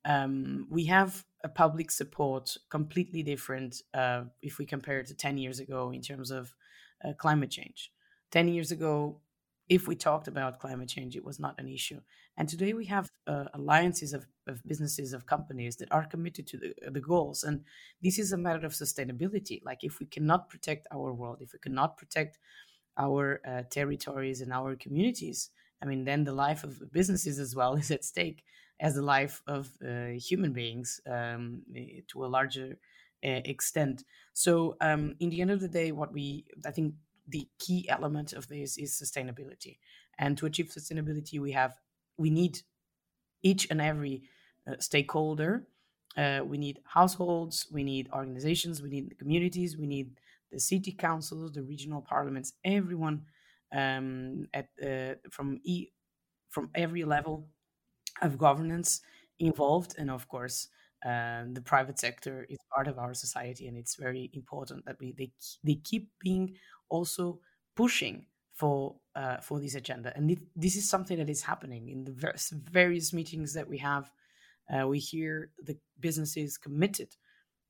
Um, 0.05 0.67
we 0.69 0.85
have 0.85 1.25
a 1.43 1.49
public 1.49 1.91
support 1.91 2.55
completely 2.69 3.23
different 3.23 3.81
uh, 3.93 4.23
if 4.41 4.57
we 4.57 4.65
compare 4.65 4.99
it 4.99 5.07
to 5.07 5.15
10 5.15 5.37
years 5.37 5.59
ago 5.59 5.91
in 5.91 6.01
terms 6.01 6.31
of 6.31 6.53
uh, 7.03 7.13
climate 7.13 7.51
change. 7.51 7.91
10 8.31 8.47
years 8.47 8.71
ago, 8.71 9.21
if 9.67 9.87
we 9.87 9.95
talked 9.95 10.27
about 10.27 10.59
climate 10.59 10.89
change, 10.89 11.15
it 11.15 11.25
was 11.25 11.39
not 11.39 11.55
an 11.57 11.67
issue. 11.67 11.99
And 12.37 12.47
today 12.47 12.73
we 12.73 12.85
have 12.85 13.09
uh, 13.25 13.45
alliances 13.53 14.13
of, 14.13 14.27
of, 14.47 14.63
businesses, 14.63 15.13
of 15.13 15.25
companies 15.25 15.77
that 15.77 15.91
are 15.91 16.05
committed 16.05 16.45
to 16.47 16.57
the, 16.57 16.73
the 16.91 16.99
goals. 16.99 17.43
And 17.43 17.63
this 18.01 18.19
is 18.19 18.31
a 18.31 18.37
matter 18.37 18.65
of 18.65 18.73
sustainability. 18.73 19.61
Like, 19.65 19.83
if 19.83 19.99
we 19.99 20.05
cannot 20.05 20.49
protect 20.49 20.87
our 20.91 21.13
world, 21.13 21.37
if 21.41 21.53
we 21.53 21.59
cannot 21.59 21.97
protect 21.97 22.37
our 22.97 23.41
uh, 23.47 23.63
territories 23.69 24.41
and 24.41 24.53
our 24.53 24.75
communities, 24.75 25.49
I 25.81 25.85
mean, 25.85 26.05
then 26.05 26.23
the 26.23 26.33
life 26.33 26.63
of 26.63 26.91
businesses 26.91 27.39
as 27.39 27.55
well 27.55 27.75
is 27.81 27.91
at 27.91 28.05
stake 28.05 28.43
as 28.79 28.95
the 28.95 29.01
life 29.01 29.41
of 29.47 29.71
uh, 29.85 30.07
human 30.17 30.51
beings 30.51 30.99
um, 31.09 31.61
eh, 31.75 32.01
to 32.07 32.25
a 32.25 32.27
larger 32.27 32.77
uh, 33.23 33.41
extent. 33.45 34.03
So, 34.33 34.75
um, 34.81 35.15
in 35.19 35.29
the 35.29 35.41
end 35.41 35.51
of 35.51 35.61
the 35.61 35.67
day, 35.67 35.91
what 35.91 36.11
we 36.11 36.45
I 36.65 36.71
think 36.71 36.95
the 37.27 37.47
key 37.57 37.87
element 37.89 38.33
of 38.33 38.47
this 38.47 38.77
is 38.77 38.91
sustainability, 38.91 39.79
and 40.19 40.37
to 40.37 40.45
achieve 40.45 40.67
sustainability, 40.67 41.39
we 41.39 41.53
have 41.53 41.79
we 42.17 42.29
need 42.29 42.61
each 43.41 43.67
and 43.69 43.81
every 43.81 44.23
uh, 44.67 44.75
stakeholder. 44.79 45.67
Uh, 46.17 46.41
we 46.45 46.57
need 46.57 46.79
households, 46.85 47.67
we 47.71 47.83
need 47.83 48.09
organizations, 48.13 48.81
we 48.81 48.89
need 48.89 49.17
communities, 49.19 49.77
we 49.77 49.85
need 49.85 50.17
the 50.51 50.59
city 50.59 50.91
councils, 50.91 51.51
the 51.53 51.63
regional 51.63 52.01
parliaments, 52.01 52.53
everyone 52.63 53.23
um, 53.75 54.47
at 54.53 54.69
uh, 54.83 55.15
from 55.31 55.59
e- 55.63 55.89
from 56.49 56.69
every 56.75 57.03
level 57.03 57.49
of 58.21 58.37
governance 58.37 59.01
involved, 59.39 59.95
and 59.97 60.09
of 60.09 60.27
course, 60.27 60.69
um, 61.05 61.53
the 61.53 61.61
private 61.61 61.99
sector 61.99 62.45
is 62.49 62.57
part 62.73 62.87
of 62.87 62.97
our 62.97 63.13
society, 63.13 63.67
and 63.67 63.77
it's 63.77 63.95
very 63.95 64.29
important 64.33 64.85
that 64.85 64.97
we 64.99 65.13
they 65.17 65.31
they 65.63 65.75
keep 65.75 66.09
being 66.19 66.55
also 66.89 67.39
pushing 67.75 68.25
for 68.53 68.95
uh, 69.15 69.37
for 69.37 69.59
this 69.59 69.75
agenda. 69.75 70.13
And 70.15 70.37
this 70.55 70.75
is 70.75 70.89
something 70.89 71.17
that 71.17 71.29
is 71.29 71.41
happening 71.41 71.89
in 71.89 72.05
the 72.05 72.33
various 72.51 73.13
meetings 73.13 73.53
that 73.53 73.67
we 73.67 73.77
have. 73.79 74.11
Uh, 74.73 74.87
we 74.87 74.97
hear 74.97 75.51
the 75.63 75.77
businesses 75.99 76.57
committed 76.57 77.15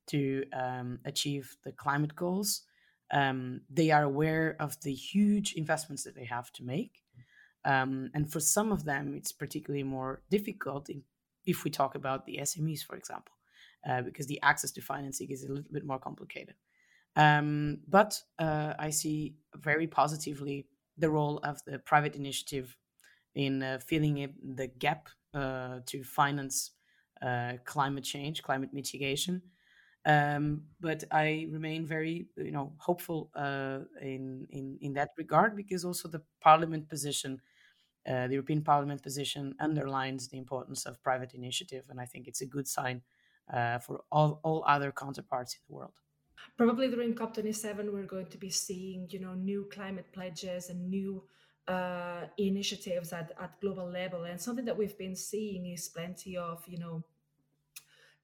to 0.08 0.44
um, 0.52 0.98
achieve 1.04 1.56
the 1.64 1.72
climate 1.72 2.14
goals. 2.14 2.62
Um, 3.12 3.60
they 3.70 3.90
are 3.90 4.02
aware 4.02 4.56
of 4.60 4.80
the 4.82 4.92
huge 4.92 5.54
investments 5.54 6.04
that 6.04 6.14
they 6.14 6.24
have 6.24 6.52
to 6.52 6.64
make. 6.64 7.02
Um, 7.64 8.10
and 8.14 8.30
for 8.30 8.40
some 8.40 8.72
of 8.72 8.84
them, 8.84 9.14
it's 9.16 9.32
particularly 9.32 9.82
more 9.82 10.22
difficult 10.30 10.88
in, 10.88 11.02
if 11.44 11.64
we 11.64 11.70
talk 11.70 11.94
about 11.94 12.24
the 12.24 12.38
SMEs, 12.42 12.84
for 12.84 12.96
example, 12.96 13.34
uh, 13.88 14.02
because 14.02 14.26
the 14.26 14.40
access 14.42 14.70
to 14.72 14.80
financing 14.80 15.30
is 15.30 15.44
a 15.44 15.48
little 15.48 15.72
bit 15.72 15.84
more 15.84 15.98
complicated. 15.98 16.54
Um, 17.16 17.78
but 17.88 18.20
uh, 18.38 18.74
I 18.78 18.90
see 18.90 19.36
very 19.54 19.86
positively 19.86 20.66
the 20.98 21.10
role 21.10 21.38
of 21.42 21.62
the 21.64 21.78
private 21.78 22.14
initiative 22.14 22.76
in 23.34 23.62
uh, 23.62 23.78
filling 23.84 24.18
in 24.18 24.34
the 24.54 24.66
gap 24.66 25.08
uh, 25.34 25.80
to 25.86 26.02
finance 26.04 26.72
uh, 27.22 27.54
climate 27.64 28.04
change, 28.04 28.42
climate 28.42 28.70
mitigation. 28.72 29.42
Um, 30.06 30.62
but 30.80 31.02
I 31.10 31.48
remain 31.50 31.84
very, 31.84 32.28
you 32.36 32.52
know, 32.52 32.74
hopeful 32.78 33.30
uh, 33.34 33.80
in 34.00 34.46
in 34.50 34.78
in 34.80 34.92
that 34.94 35.10
regard 35.18 35.56
because 35.56 35.84
also 35.84 36.08
the 36.08 36.22
Parliament 36.40 36.88
position 36.88 37.40
uh, 38.06 38.28
the 38.28 38.34
European 38.34 38.62
Parliament 38.62 39.02
position 39.02 39.54
underlines 39.58 40.28
the 40.28 40.38
importance 40.38 40.86
of 40.86 41.02
private 41.02 41.34
initiative, 41.34 41.86
and 41.90 42.00
I 42.00 42.04
think 42.04 42.28
it's 42.28 42.40
a 42.40 42.46
good 42.46 42.68
sign 42.68 43.02
uh, 43.52 43.78
for 43.78 44.04
all, 44.12 44.40
all 44.44 44.64
other 44.66 44.92
counterparts 44.92 45.54
in 45.54 45.60
the 45.68 45.74
world. 45.74 45.94
Probably 46.56 46.88
during 46.88 47.14
COP27, 47.14 47.92
we're 47.92 48.04
going 48.04 48.26
to 48.26 48.38
be 48.38 48.50
seeing, 48.50 49.08
you 49.10 49.18
know, 49.18 49.34
new 49.34 49.68
climate 49.72 50.06
pledges 50.12 50.70
and 50.70 50.88
new 50.88 51.24
uh, 51.66 52.26
initiatives 52.38 53.12
at, 53.12 53.32
at 53.40 53.60
global 53.60 53.90
level. 53.90 54.24
And 54.24 54.40
something 54.40 54.64
that 54.66 54.76
we've 54.76 54.96
been 54.96 55.16
seeing 55.16 55.66
is 55.66 55.88
plenty 55.88 56.36
of, 56.36 56.62
you 56.68 56.78
know, 56.78 57.04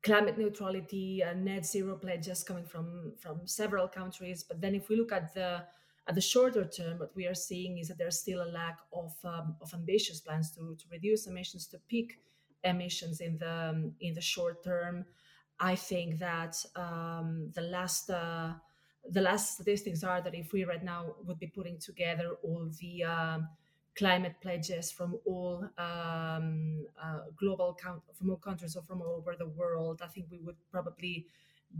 climate 0.02 0.36
neutrality 0.36 1.22
and 1.22 1.44
net 1.44 1.64
zero 1.64 1.96
pledges 1.96 2.42
coming 2.42 2.64
from 2.64 3.12
from 3.18 3.46
several 3.46 3.88
countries. 3.88 4.42
But 4.42 4.60
then 4.60 4.74
if 4.74 4.88
we 4.88 4.96
look 4.96 5.12
at 5.12 5.34
the 5.34 5.64
at 6.08 6.14
the 6.14 6.20
shorter 6.20 6.64
term, 6.64 6.98
what 6.98 7.14
we 7.14 7.26
are 7.26 7.34
seeing 7.34 7.78
is 7.78 7.88
that 7.88 7.98
there's 7.98 8.18
still 8.18 8.42
a 8.42 8.50
lack 8.50 8.80
of, 8.92 9.12
um, 9.24 9.54
of 9.60 9.72
ambitious 9.72 10.20
plans 10.20 10.50
to, 10.50 10.76
to 10.76 10.84
reduce 10.90 11.28
emissions, 11.28 11.66
to 11.68 11.78
peak 11.88 12.18
emissions 12.64 13.20
in 13.20 13.38
the 13.38 13.70
um, 13.70 13.92
in 14.00 14.14
the 14.14 14.20
short 14.20 14.64
term. 14.64 15.04
I 15.60 15.76
think 15.76 16.18
that 16.18 16.56
um, 16.74 17.50
the 17.54 17.62
last 17.62 18.10
uh, 18.10 18.52
the 19.08 19.20
last 19.20 19.54
statistics 19.54 20.02
are 20.02 20.20
that 20.20 20.34
if 20.34 20.52
we 20.52 20.64
right 20.64 20.82
now 20.82 21.14
would 21.24 21.38
be 21.38 21.46
putting 21.46 21.78
together 21.78 22.32
all 22.42 22.68
the 22.80 23.04
uh, 23.04 23.38
climate 23.96 24.34
pledges 24.40 24.90
from 24.90 25.18
all 25.26 25.68
um, 25.78 26.86
uh, 27.02 27.20
global 27.38 27.76
count 27.80 28.02
from 28.14 28.30
all 28.30 28.36
countries 28.36 28.76
or 28.76 28.82
from 28.82 29.02
all 29.02 29.16
over 29.16 29.34
the 29.36 29.48
world, 29.48 30.00
I 30.02 30.06
think 30.08 30.26
we 30.30 30.38
would 30.38 30.56
probably 30.70 31.26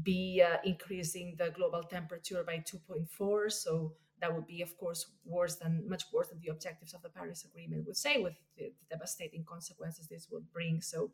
be 0.03 0.43
uh, 0.43 0.57
increasing 0.65 1.35
the 1.39 1.51
global 1.51 1.83
temperature 1.83 2.43
by 2.45 2.59
2.4. 2.59 3.53
So 3.53 3.93
that 4.21 4.35
would 4.35 4.47
be, 4.47 4.63
of 4.63 4.77
course, 4.79 5.07
worse 5.25 5.57
than 5.57 5.89
much 5.89 6.05
worse 6.13 6.29
than 6.29 6.41
the 6.41 6.51
objectives 6.53 6.95
of 6.95 7.03
the 7.03 7.09
Paris 7.09 7.45
Agreement 7.45 7.87
would 7.87 7.97
say, 7.97 8.23
with 8.23 8.35
the, 8.57 8.65
the 8.65 8.97
devastating 8.97 9.45
consequences 9.45 10.07
this 10.07 10.29
would 10.31 10.51
bring. 10.53 10.81
So, 10.81 11.11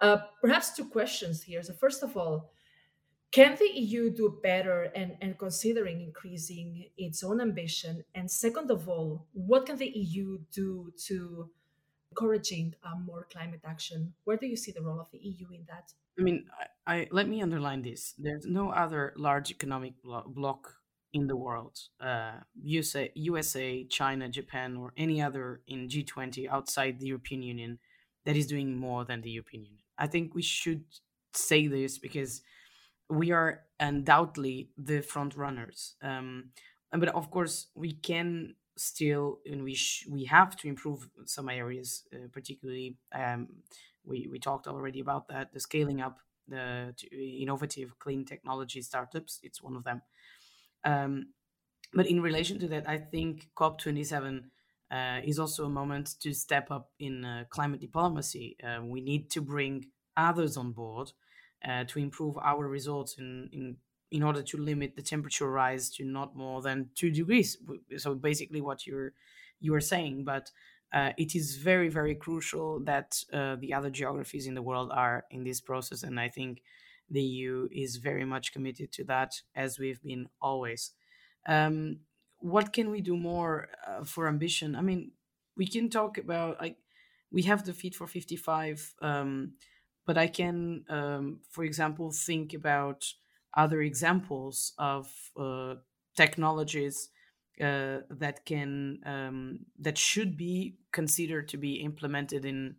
uh, 0.00 0.18
perhaps 0.40 0.74
two 0.76 0.86
questions 0.86 1.42
here. 1.42 1.62
So, 1.62 1.72
first 1.72 2.02
of 2.02 2.16
all, 2.16 2.50
can 3.30 3.56
the 3.56 3.66
EU 3.66 4.10
do 4.10 4.38
better 4.42 4.84
and, 4.94 5.16
and 5.20 5.38
considering 5.38 6.00
increasing 6.00 6.90
its 6.96 7.22
own 7.22 7.40
ambition? 7.40 8.04
And 8.14 8.30
second 8.30 8.70
of 8.70 8.88
all, 8.88 9.26
what 9.32 9.66
can 9.66 9.76
the 9.76 9.88
EU 9.88 10.38
do 10.50 10.92
to 11.06 11.50
encouraging 12.10 12.74
uh, 12.82 12.96
more 12.98 13.26
climate 13.30 13.60
action? 13.64 14.14
Where 14.24 14.36
do 14.36 14.46
you 14.46 14.56
see 14.56 14.72
the 14.72 14.82
role 14.82 15.00
of 15.00 15.10
the 15.10 15.18
EU 15.18 15.48
in 15.50 15.66
that? 15.68 15.92
I 16.18 16.22
mean, 16.22 16.46
I, 16.86 16.94
I 16.94 17.08
let 17.10 17.28
me 17.28 17.42
underline 17.42 17.82
this. 17.82 18.14
There's 18.18 18.46
no 18.46 18.70
other 18.70 19.12
large 19.16 19.50
economic 19.50 20.02
blo- 20.02 20.24
bloc 20.26 20.74
in 21.12 21.26
the 21.26 21.36
world, 21.36 21.78
uh, 22.00 22.40
USA, 22.62 23.10
USA, 23.14 23.84
China, 23.84 24.28
Japan, 24.28 24.76
or 24.76 24.92
any 24.96 25.22
other 25.22 25.62
in 25.66 25.88
G20 25.88 26.48
outside 26.48 26.98
the 26.98 27.06
European 27.06 27.42
Union 27.42 27.78
that 28.24 28.36
is 28.36 28.46
doing 28.46 28.76
more 28.76 29.04
than 29.04 29.22
the 29.22 29.30
European 29.30 29.64
Union. 29.64 29.84
I 29.96 30.06
think 30.06 30.34
we 30.34 30.42
should 30.42 30.84
say 31.32 31.66
this 31.66 31.98
because 31.98 32.42
we 33.08 33.30
are 33.32 33.64
undoubtedly 33.80 34.70
the 34.76 35.00
front 35.00 35.36
runners. 35.36 35.96
Um, 36.02 36.50
but 36.92 37.08
of 37.08 37.30
course, 37.30 37.68
we 37.74 37.92
can 37.92 38.56
still, 38.76 39.40
and 39.46 39.62
we 39.64 39.74
sh- 39.74 40.06
we 40.08 40.24
have 40.24 40.56
to 40.56 40.68
improve 40.68 41.08
some 41.24 41.48
areas, 41.48 42.06
uh, 42.14 42.28
particularly. 42.32 42.98
Um, 43.12 43.48
we 44.04 44.28
we 44.30 44.38
talked 44.38 44.66
already 44.66 45.00
about 45.00 45.28
that. 45.28 45.52
The 45.52 45.60
scaling 45.60 46.00
up 46.00 46.20
the 46.46 46.94
innovative 47.12 47.98
clean 47.98 48.24
technology 48.24 48.80
startups. 48.80 49.38
It's 49.42 49.62
one 49.62 49.76
of 49.76 49.84
them. 49.84 50.02
Um, 50.84 51.34
but 51.92 52.06
in 52.06 52.20
relation 52.22 52.58
to 52.60 52.68
that, 52.68 52.88
I 52.88 52.98
think 52.98 53.50
COP27 53.54 54.50
uh, 54.90 55.20
is 55.24 55.38
also 55.38 55.64
a 55.66 55.70
moment 55.70 56.16
to 56.20 56.32
step 56.34 56.70
up 56.70 56.92
in 56.98 57.24
uh, 57.24 57.44
climate 57.50 57.80
diplomacy. 57.80 58.56
Uh, 58.62 58.82
we 58.84 59.00
need 59.00 59.30
to 59.32 59.40
bring 59.42 59.86
others 60.16 60.56
on 60.56 60.72
board 60.72 61.12
uh, 61.66 61.84
to 61.84 61.98
improve 61.98 62.36
our 62.38 62.66
results 62.66 63.18
in, 63.18 63.48
in 63.52 63.76
in 64.10 64.22
order 64.22 64.42
to 64.42 64.56
limit 64.56 64.96
the 64.96 65.02
temperature 65.02 65.50
rise 65.50 65.90
to 65.90 66.02
not 66.02 66.34
more 66.34 66.62
than 66.62 66.88
two 66.94 67.10
degrees. 67.10 67.58
So 67.98 68.14
basically, 68.14 68.60
what 68.60 68.86
you're 68.86 69.12
you 69.60 69.74
are 69.74 69.80
saying, 69.80 70.24
but 70.24 70.50
uh, 70.92 71.12
it 71.18 71.34
is 71.34 71.56
very 71.56 71.88
very 71.88 72.14
crucial 72.14 72.80
that 72.84 73.22
uh, 73.32 73.56
the 73.56 73.74
other 73.74 73.90
geographies 73.90 74.46
in 74.46 74.54
the 74.54 74.62
world 74.62 74.90
are 74.92 75.24
in 75.30 75.44
this 75.44 75.60
process, 75.60 76.02
and 76.02 76.18
I 76.18 76.28
think 76.28 76.62
the 77.10 77.22
EU 77.22 77.68
is 77.72 77.96
very 77.96 78.24
much 78.24 78.52
committed 78.52 78.92
to 78.92 79.04
that, 79.04 79.40
as 79.54 79.78
we've 79.78 80.02
been 80.02 80.28
always. 80.40 80.92
Um, 81.46 82.00
what 82.40 82.72
can 82.72 82.90
we 82.90 83.00
do 83.00 83.16
more 83.16 83.68
uh, 83.86 84.04
for 84.04 84.28
ambition? 84.28 84.76
I 84.76 84.82
mean, 84.82 85.12
we 85.56 85.66
can 85.66 85.90
talk 85.90 86.18
about 86.18 86.60
like 86.60 86.76
we 87.30 87.42
have 87.42 87.64
the 87.64 87.72
Fit 87.72 87.94
for 87.94 88.06
55, 88.06 88.94
um, 89.02 89.52
but 90.08 90.16
I 90.16 90.26
can, 90.26 90.84
um, 90.88 91.40
for 91.50 91.64
example, 91.64 92.10
think 92.10 92.54
about 92.54 93.04
other 93.54 93.82
examples 93.82 94.72
of 94.78 95.06
uh, 95.38 95.74
technologies 96.16 97.10
uh, 97.60 97.98
that 98.08 98.46
can 98.46 99.00
um, 99.04 99.66
that 99.78 99.98
should 99.98 100.38
be 100.38 100.78
considered 100.92 101.48
to 101.48 101.58
be 101.58 101.74
implemented 101.74 102.46
in 102.46 102.76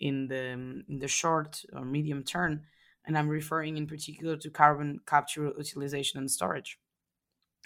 in 0.00 0.28
the 0.28 0.44
in 0.88 0.98
the 1.00 1.08
short 1.08 1.62
or 1.74 1.84
medium 1.84 2.22
term 2.24 2.62
and 3.06 3.18
I'm 3.18 3.28
referring 3.28 3.76
in 3.76 3.86
particular 3.86 4.36
to 4.38 4.50
carbon 4.50 5.00
capture, 5.06 5.52
utilization, 5.58 6.18
and 6.20 6.30
storage. 6.30 6.78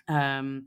Um, 0.08 0.66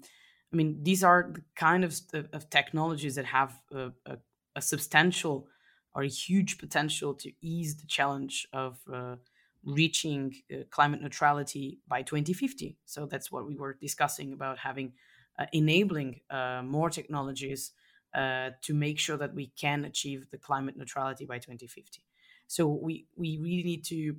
I 0.51 0.55
mean, 0.55 0.79
these 0.83 1.03
are 1.03 1.31
the 1.33 1.43
kind 1.55 1.83
of, 1.83 1.99
of 2.31 2.49
technologies 2.49 3.15
that 3.15 3.25
have 3.25 3.59
a, 3.71 3.91
a, 4.05 4.17
a, 4.55 4.61
substantial 4.61 5.47
or 5.93 6.03
a 6.03 6.07
huge 6.07 6.57
potential 6.57 7.13
to 7.15 7.31
ease 7.41 7.77
the 7.77 7.87
challenge 7.87 8.47
of 8.53 8.81
uh, 8.91 9.17
reaching 9.63 10.35
uh, 10.51 10.63
climate 10.69 11.01
neutrality 11.01 11.81
by 11.87 12.01
2050. 12.01 12.77
So 12.85 13.05
that's 13.05 13.31
what 13.31 13.45
we 13.47 13.55
were 13.55 13.73
discussing 13.73 14.33
about 14.33 14.57
having 14.59 14.93
uh, 15.37 15.45
enabling 15.53 16.21
uh, 16.29 16.61
more 16.63 16.89
technologies 16.89 17.71
uh, 18.13 18.51
to 18.61 18.73
make 18.73 18.99
sure 18.99 19.17
that 19.17 19.33
we 19.33 19.47
can 19.47 19.85
achieve 19.85 20.29
the 20.31 20.37
climate 20.37 20.75
neutrality 20.75 21.25
by 21.25 21.39
2050. 21.39 22.03
So 22.47 22.67
we 22.67 23.07
we 23.15 23.37
really 23.37 23.63
need 23.63 23.85
to 23.85 24.17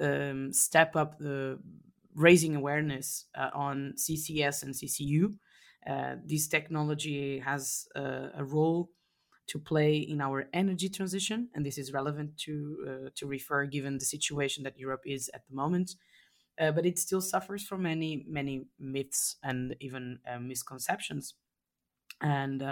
um, 0.00 0.52
step 0.52 0.96
up 0.96 1.18
the 1.18 1.60
raising 2.14 2.56
awareness 2.56 3.26
uh, 3.34 3.50
on 3.54 3.94
CCS 3.96 4.62
and 4.62 4.74
CCU. 4.74 5.38
This 6.24 6.48
technology 6.48 7.38
has 7.38 7.88
a 7.94 8.44
role 8.44 8.90
to 9.50 9.58
play 9.58 9.96
in 9.96 10.20
our 10.20 10.48
energy 10.52 10.88
transition, 10.88 11.48
and 11.54 11.64
this 11.64 11.78
is 11.78 11.92
relevant 11.92 12.38
to 12.38 12.54
uh, 12.88 13.10
to 13.16 13.26
refer 13.26 13.66
given 13.66 13.98
the 13.98 14.04
situation 14.04 14.64
that 14.64 14.78
Europe 14.78 15.02
is 15.06 15.30
at 15.34 15.42
the 15.48 15.54
moment. 15.54 15.96
Uh, 16.60 16.72
but 16.72 16.84
it 16.84 16.98
still 16.98 17.20
suffers 17.22 17.66
from 17.66 17.82
many 17.82 18.24
many 18.28 18.66
myths 18.78 19.36
and 19.42 19.76
even 19.80 20.18
uh, 20.30 20.38
misconceptions. 20.38 21.34
And 22.20 22.62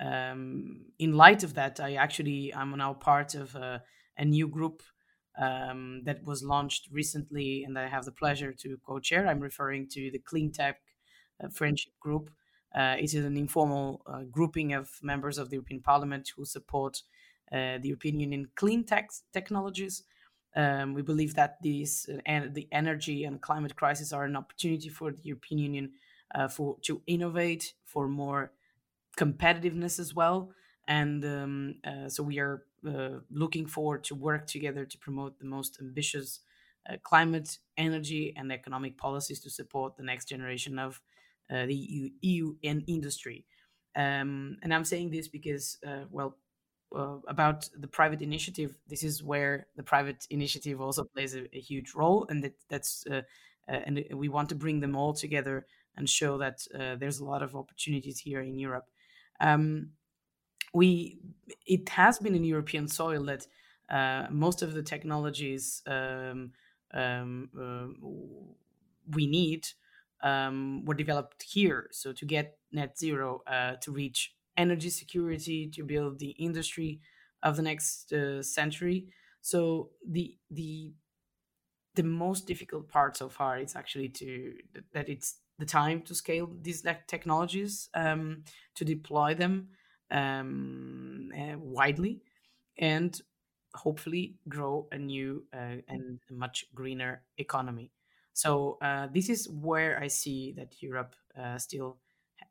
um, 0.00 0.86
in 0.98 1.12
light 1.14 1.42
of 1.42 1.54
that, 1.54 1.80
I 1.80 1.94
actually 1.94 2.52
I'm 2.54 2.76
now 2.76 2.94
part 2.94 3.34
of 3.34 3.54
a 3.54 4.24
new 4.24 4.48
group 4.48 4.82
um, 5.38 6.02
that 6.04 6.24
was 6.24 6.42
launched 6.42 6.88
recently, 6.92 7.64
and 7.64 7.78
I 7.78 7.88
have 7.88 8.04
the 8.04 8.12
pleasure 8.12 8.52
to 8.52 8.76
co-chair. 8.86 9.26
I'm 9.26 9.40
referring 9.40 9.88
to 9.90 10.10
the 10.10 10.18
Clean 10.18 10.52
Tech 10.52 10.80
uh, 11.42 11.48
Friendship 11.48 11.92
Group. 12.00 12.30
Uh, 12.74 12.96
it 12.98 13.04
is 13.04 13.14
an 13.14 13.36
informal 13.36 14.02
uh, 14.06 14.22
grouping 14.22 14.72
of 14.72 15.02
members 15.02 15.38
of 15.38 15.50
the 15.50 15.56
European 15.56 15.80
Parliament 15.80 16.30
who 16.36 16.44
support 16.44 17.02
uh, 17.52 17.78
the 17.78 17.88
European 17.88 18.18
Union 18.20 18.50
clean 18.54 18.84
tech 18.84 19.10
technologies. 19.32 20.04
Um, 20.56 20.94
we 20.94 21.02
believe 21.02 21.34
that 21.34 21.60
these 21.62 22.08
and 22.26 22.44
uh, 22.44 22.48
the 22.52 22.68
energy 22.72 23.24
and 23.24 23.40
climate 23.42 23.76
crisis 23.76 24.12
are 24.12 24.24
an 24.24 24.36
opportunity 24.36 24.88
for 24.88 25.12
the 25.12 25.22
European 25.22 25.58
Union 25.58 25.92
uh, 26.34 26.48
for 26.48 26.78
to 26.82 27.02
innovate 27.06 27.74
for 27.84 28.08
more 28.08 28.52
competitiveness 29.16 29.98
as 29.98 30.14
well. 30.14 30.52
And 30.86 31.24
um, 31.24 31.80
so 32.08 32.22
we 32.22 32.38
are 32.38 32.66
uh, 32.86 33.20
looking 33.30 33.66
forward 33.66 34.04
to 34.04 34.14
work 34.14 34.46
together 34.46 34.84
to 34.84 34.98
promote 34.98 35.38
the 35.38 35.46
most 35.46 35.78
ambitious 35.80 36.40
uh, 36.88 36.96
climate, 37.02 37.58
energy, 37.78 38.34
and 38.36 38.52
economic 38.52 38.98
policies 38.98 39.40
to 39.40 39.50
support 39.50 39.96
the 39.96 40.02
next 40.02 40.26
generation 40.28 40.78
of 40.78 41.00
uh, 41.50 41.66
the 41.66 41.74
EU, 41.74 42.10
EU 42.22 42.56
and 42.64 42.84
industry. 42.86 43.44
Um, 43.96 44.56
and 44.62 44.74
I'm 44.74 44.84
saying 44.84 45.10
this 45.10 45.28
because, 45.28 45.78
uh, 45.86 46.04
well, 46.10 46.36
uh, 46.94 47.18
about 47.28 47.68
the 47.76 47.88
private 47.88 48.22
initiative, 48.22 48.76
this 48.88 49.02
is 49.02 49.22
where 49.22 49.66
the 49.76 49.82
private 49.82 50.26
initiative 50.30 50.80
also 50.80 51.04
plays 51.04 51.34
a, 51.34 51.44
a 51.56 51.60
huge 51.60 51.94
role, 51.94 52.26
and 52.28 52.42
that, 52.44 52.54
that's 52.68 53.04
and 53.66 54.04
we 54.12 54.28
want 54.28 54.50
to 54.50 54.54
bring 54.54 54.80
them 54.80 54.94
all 54.94 55.14
together 55.14 55.66
and 55.96 56.08
show 56.08 56.36
that 56.38 56.58
there's 56.72 57.18
a 57.20 57.24
lot 57.24 57.42
of 57.42 57.56
opportunities 57.56 58.18
here 58.18 58.42
in 58.42 58.58
Europe. 58.58 58.84
Um, 59.40 59.92
we 60.74 61.20
it 61.66 61.88
has 61.88 62.18
been 62.18 62.34
in 62.34 62.44
European 62.44 62.88
soil 62.88 63.24
that 63.24 63.46
uh, 63.88 64.26
most 64.30 64.62
of 64.62 64.74
the 64.74 64.82
technologies 64.82 65.82
um, 65.86 66.52
um, 66.92 67.50
uh, 67.58 68.08
we 69.10 69.26
need 69.26 69.66
um, 70.22 70.84
were 70.84 70.94
developed 70.94 71.42
here. 71.42 71.88
So 71.92 72.12
to 72.12 72.24
get 72.24 72.58
net 72.72 72.98
zero, 72.98 73.42
uh, 73.46 73.76
to 73.82 73.92
reach 73.92 74.34
energy 74.56 74.90
security, 74.90 75.68
to 75.70 75.84
build 75.84 76.18
the 76.18 76.30
industry 76.30 77.00
of 77.42 77.56
the 77.56 77.62
next 77.62 78.12
uh, 78.12 78.42
century. 78.42 79.08
So 79.40 79.90
the 80.08 80.36
the 80.50 80.94
the 81.94 82.02
most 82.02 82.46
difficult 82.46 82.88
part 82.88 83.16
so 83.16 83.28
far 83.28 83.58
is 83.58 83.76
actually 83.76 84.08
to 84.08 84.54
that 84.92 85.08
it's 85.08 85.38
the 85.58 85.66
time 85.66 86.02
to 86.02 86.14
scale 86.14 86.50
these 86.60 86.84
technologies 87.06 87.88
um, 87.94 88.42
to 88.74 88.84
deploy 88.84 89.34
them 89.34 89.68
um, 90.10 91.30
uh, 91.36 91.56
widely 91.58 92.20
and 92.78 93.20
hopefully 93.74 94.36
grow 94.48 94.88
a 94.90 94.98
new 94.98 95.44
uh, 95.52 95.76
and 95.88 96.18
much 96.30 96.66
greener 96.74 97.22
economy 97.38 97.90
so 98.34 98.76
uh, 98.82 99.08
this 99.14 99.30
is 99.30 99.48
where 99.48 99.98
i 99.98 100.06
see 100.06 100.52
that 100.56 100.82
europe 100.82 101.14
uh, 101.40 101.56
still 101.56 101.96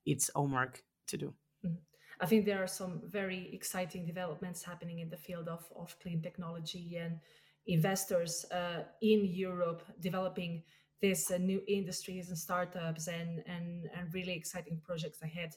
its 0.05 0.31
homework 0.35 0.81
to 1.07 1.17
do 1.17 1.33
mm-hmm. 1.63 1.75
I 2.21 2.25
think 2.25 2.45
there 2.45 2.63
are 2.63 2.67
some 2.67 3.01
very 3.05 3.49
exciting 3.53 4.05
developments 4.05 4.63
happening 4.63 4.99
in 4.99 5.09
the 5.09 5.17
field 5.17 5.49
of, 5.49 5.65
of 5.75 5.97
clean 5.99 6.21
technology 6.21 6.95
and 6.95 7.19
investors 7.67 8.45
uh, 8.51 8.83
in 9.01 9.25
Europe 9.25 9.83
developing 9.99 10.63
these 11.01 11.29
uh, 11.31 11.37
new 11.37 11.61
industries 11.67 12.29
and 12.29 12.37
startups 12.37 13.07
and, 13.07 13.43
and, 13.45 13.89
and 13.95 14.13
really 14.13 14.33
exciting 14.33 14.79
projects 14.85 15.21
ahead 15.21 15.51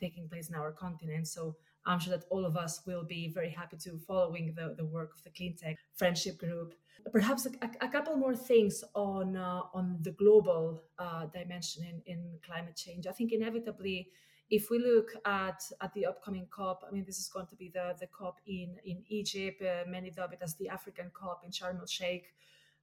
taking 0.00 0.28
place 0.28 0.48
in 0.48 0.54
our 0.54 0.72
continent. 0.72 1.26
So 1.28 1.56
I'm 1.86 1.98
sure 1.98 2.16
that 2.16 2.26
all 2.30 2.44
of 2.44 2.56
us 2.56 2.82
will 2.86 3.04
be 3.04 3.28
very 3.28 3.50
happy 3.50 3.76
to 3.78 3.98
following 3.98 4.54
the, 4.56 4.74
the 4.76 4.84
work 4.84 5.12
of 5.14 5.22
the 5.24 5.30
Cleantech 5.30 5.76
Friendship 5.94 6.38
Group. 6.38 6.74
Perhaps 7.10 7.46
a, 7.46 7.50
a 7.84 7.88
couple 7.88 8.16
more 8.16 8.36
things 8.36 8.84
on 8.94 9.36
uh, 9.36 9.62
on 9.74 9.98
the 10.02 10.12
global 10.12 10.82
uh, 10.98 11.26
dimension 11.26 11.82
in, 11.84 12.00
in 12.06 12.38
climate 12.46 12.76
change. 12.76 13.06
I 13.08 13.12
think 13.12 13.32
inevitably 13.32 14.08
if 14.50 14.70
we 14.70 14.78
look 14.78 15.10
at 15.24 15.60
at 15.80 15.92
the 15.94 16.06
upcoming 16.06 16.46
COP, 16.50 16.84
I 16.86 16.92
mean, 16.92 17.04
this 17.04 17.18
is 17.18 17.28
going 17.28 17.46
to 17.46 17.56
be 17.56 17.70
the 17.74 17.96
the 17.98 18.06
COP 18.06 18.38
in 18.46 18.76
in 18.84 19.02
Egypt. 19.08 19.62
Uh, 19.62 19.82
many 19.88 20.10
dub 20.10 20.32
it 20.32 20.40
as 20.42 20.54
the 20.56 20.68
African 20.68 21.10
COP 21.12 21.42
in 21.44 21.50
Sharm 21.50 21.80
el 21.80 21.86
Sheikh. 21.86 22.34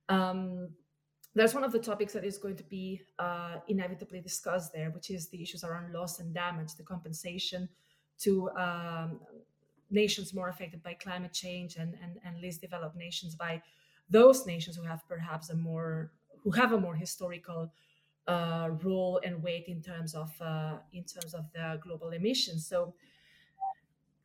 Um, 0.10 0.70
that's 1.36 1.54
one 1.54 1.64
of 1.64 1.72
the 1.72 1.80
topics 1.80 2.12
that 2.14 2.26
is 2.26 2.38
going 2.40 2.56
to 2.58 2.64
be 2.64 3.02
uh, 3.20 3.58
inevitably 3.68 4.20
discussed 4.20 4.74
there, 4.74 4.90
which 4.90 5.12
is 5.12 5.30
the 5.30 5.42
issues 5.42 5.64
around 5.64 5.94
loss 5.94 6.20
and 6.20 6.34
damage, 6.34 6.74
the 6.76 6.84
compensation 6.84 7.70
to 8.20 8.50
um, 8.52 9.20
nations 9.90 10.34
more 10.34 10.50
affected 10.50 10.84
by 10.84 10.94
climate 10.94 11.34
change 11.34 11.78
and, 11.78 11.96
and, 12.04 12.20
and 12.26 12.40
least 12.42 12.62
developed 12.62 12.96
nations 12.96 13.36
by 13.36 13.62
those 14.10 14.46
nations 14.46 14.76
who 14.76 14.84
have 14.84 15.08
perhaps 15.08 15.50
a 15.50 15.56
more 15.56 16.12
who 16.44 16.52
have 16.52 16.72
a 16.72 16.80
more 16.80 16.96
historical 16.96 17.72
uh, 18.28 18.70
role 18.84 19.20
and 19.24 19.42
weight 19.44 19.66
in 19.68 19.82
terms 19.82 20.14
of 20.16 20.32
uh, 20.42 20.78
in 20.94 21.04
terms 21.04 21.34
of 21.34 21.46
the 21.54 21.80
global 21.84 22.10
emissions. 22.10 22.66
So, 22.68 22.94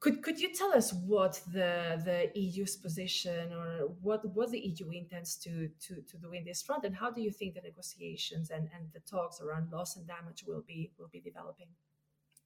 could 0.01 0.23
could 0.23 0.39
you 0.39 0.53
tell 0.53 0.73
us 0.73 0.93
what 0.93 1.41
the 1.53 2.01
the 2.05 2.31
EU's 2.39 2.77
position 2.77 3.53
or 3.53 3.89
what 4.03 4.25
what 4.35 4.51
the 4.51 4.61
EU 4.61 4.91
intends 4.91 5.37
to 5.37 5.69
to 5.87 6.03
to 6.03 6.17
do 6.19 6.33
in 6.33 6.45
this 6.45 6.63
front, 6.63 6.85
and 6.85 6.95
how 6.95 7.11
do 7.11 7.21
you 7.21 7.31
think 7.31 7.55
the 7.55 7.63
negotiations 7.63 8.51
and 8.51 8.69
and 8.75 8.93
the 8.93 9.01
talks 9.01 9.41
around 9.41 9.73
loss 9.73 9.97
and 9.97 10.07
damage 10.07 10.45
will 10.47 10.63
be 10.67 10.93
will 10.99 11.09
be 11.09 11.21
developing? 11.21 11.69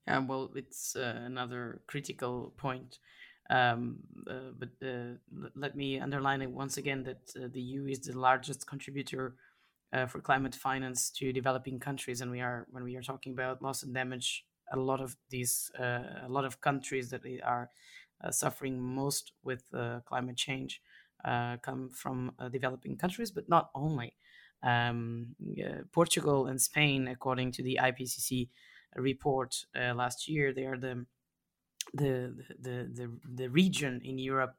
Yeah, 0.09 0.19
well, 0.19 0.51
it's 0.55 0.95
uh, 0.95 1.21
another 1.25 1.81
critical 1.87 2.53
point. 2.57 2.99
Um, 3.49 3.99
uh, 4.29 4.51
but 4.57 4.69
uh, 4.85 5.15
let 5.55 5.75
me 5.75 5.99
underline 5.99 6.41
it 6.41 6.51
once 6.51 6.77
again 6.77 7.03
that 7.03 7.31
uh, 7.35 7.47
the 7.51 7.61
EU 7.61 7.85
is 7.87 8.01
the 8.01 8.17
largest 8.17 8.67
contributor 8.67 9.35
uh, 9.93 10.05
for 10.07 10.21
climate 10.21 10.55
finance 10.55 11.09
to 11.11 11.33
developing 11.33 11.79
countries, 11.79 12.21
and 12.21 12.31
we 12.31 12.41
are 12.41 12.67
when 12.71 12.83
we 12.83 12.95
are 12.95 13.01
talking 13.03 13.33
about 13.33 13.61
loss 13.61 13.83
and 13.83 13.93
damage, 13.93 14.45
a 14.71 14.77
lot 14.77 15.01
of 15.01 15.17
these 15.29 15.71
uh, 15.79 16.03
a 16.23 16.29
lot 16.29 16.45
of 16.45 16.61
countries 16.61 17.09
that 17.11 17.21
are 17.43 17.71
uh, 18.23 18.31
suffering 18.31 18.79
most 18.81 19.33
with 19.43 19.63
uh, 19.73 20.01
climate 20.05 20.37
change 20.37 20.81
uh, 21.25 21.57
come 21.57 21.89
from 21.89 22.33
uh, 22.39 22.49
developing 22.49 22.97
countries, 22.97 23.31
but 23.31 23.49
not 23.49 23.71
only. 23.75 24.15
Um, 24.61 25.35
Portugal 25.93 26.47
and 26.47 26.61
Spain, 26.61 27.07
according 27.07 27.53
to 27.53 27.63
the 27.63 27.79
IPCC 27.81 28.49
report 28.95 29.65
last 29.75 30.27
year, 30.27 30.53
they 30.53 30.65
are 30.65 30.77
the 30.77 31.05
the 31.93 32.35
the 32.59 32.89
the, 32.93 33.11
the 33.35 33.49
region 33.49 34.01
in 34.03 34.17
Europe 34.17 34.55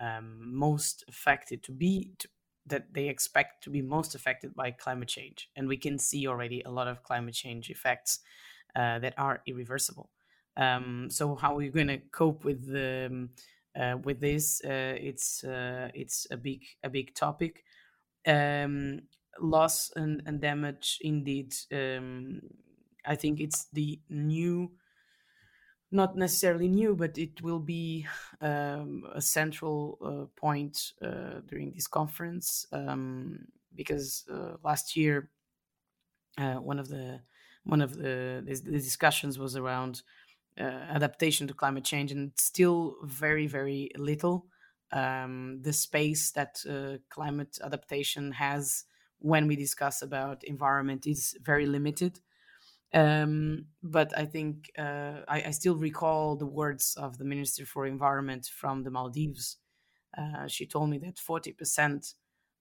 um, 0.00 0.38
most 0.54 1.04
affected 1.08 1.62
to 1.64 1.72
be 1.72 2.12
to, 2.18 2.28
that 2.66 2.92
they 2.92 3.08
expect 3.08 3.64
to 3.64 3.70
be 3.70 3.82
most 3.82 4.14
affected 4.14 4.54
by 4.54 4.70
climate 4.70 5.08
change. 5.08 5.48
And 5.56 5.68
we 5.68 5.76
can 5.76 5.98
see 5.98 6.26
already 6.26 6.62
a 6.62 6.70
lot 6.70 6.86
of 6.86 7.02
climate 7.02 7.34
change 7.34 7.70
effects 7.70 8.20
uh, 8.76 8.98
that 8.98 9.14
are 9.16 9.42
irreversible. 9.46 10.10
Um, 10.56 11.08
so 11.10 11.34
how 11.34 11.54
are 11.54 11.56
we 11.56 11.70
going 11.70 11.88
to 11.88 11.98
cope 12.12 12.44
with 12.44 12.70
the, 12.70 13.06
um, 13.06 13.30
uh, 13.80 13.96
with 13.98 14.20
this? 14.20 14.60
Uh, 14.64 14.96
it's 15.00 15.44
uh, 15.44 15.88
it's 15.94 16.26
a 16.30 16.36
big 16.36 16.62
a 16.82 16.90
big 16.90 17.14
topic. 17.14 17.64
Um, 18.26 19.02
loss 19.40 19.90
and, 19.96 20.22
and 20.26 20.40
damage, 20.40 20.98
indeed. 21.00 21.54
Um, 21.72 22.40
I 23.08 23.16
think 23.16 23.40
it's 23.40 23.66
the 23.72 24.00
new 24.10 24.72
not 25.90 26.16
necessarily 26.16 26.68
new, 26.68 26.94
but 26.94 27.16
it 27.16 27.40
will 27.40 27.60
be 27.60 28.06
um, 28.40 29.06
a 29.12 29.22
central 29.22 29.98
uh, 30.02 30.26
point 30.38 30.92
uh, 31.00 31.40
during 31.46 31.72
this 31.72 31.86
conference 31.86 32.66
um, 32.72 33.46
because 33.74 34.26
uh, 34.30 34.56
last 34.62 34.96
year 34.96 35.30
uh, 36.36 36.54
one 36.56 36.78
of 36.78 36.88
the 36.88 37.22
one 37.64 37.82
of 37.82 37.96
the, 37.96 38.42
the 38.46 38.70
discussions 38.72 39.38
was 39.38 39.56
around 39.56 40.02
uh, 40.58 40.62
adaptation 40.62 41.48
to 41.48 41.54
climate 41.54 41.84
change, 41.84 42.12
and 42.12 42.32
still 42.38 42.96
very 43.04 43.46
very 43.46 43.90
little. 43.96 44.48
Um, 44.92 45.62
the 45.62 45.72
space 45.72 46.32
that 46.32 46.64
uh, 46.68 46.98
climate 47.10 47.58
adaptation 47.62 48.32
has 48.32 48.84
when 49.18 49.46
we 49.46 49.56
discuss 49.56 50.02
about 50.02 50.44
environment 50.44 51.06
is 51.06 51.38
very 51.42 51.66
limited 51.66 52.20
um, 52.94 53.66
but 53.82 54.16
I 54.16 54.24
think 54.24 54.70
uh, 54.78 55.20
I, 55.28 55.42
I, 55.46 55.50
still 55.50 55.76
recall 55.76 56.36
the 56.36 56.46
words 56.46 56.96
of 56.96 57.18
the 57.18 57.24
Minister 57.24 57.66
for 57.66 57.84
Environment 57.84 58.46
from 58.46 58.82
the 58.82 58.90
Maldives. 58.90 59.58
Uh, 60.16 60.46
she 60.46 60.66
told 60.66 60.88
me 60.88 60.98
that 60.98 61.16
40% 61.16 62.14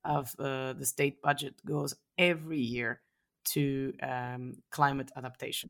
of 0.04 0.36
uh, 0.38 0.74
the 0.74 0.86
state 0.86 1.22
budget 1.22 1.56
goes 1.66 1.96
every 2.18 2.60
year 2.60 3.02
to 3.46 3.94
um, 4.04 4.56
climate 4.70 5.12
adaptation. 5.16 5.70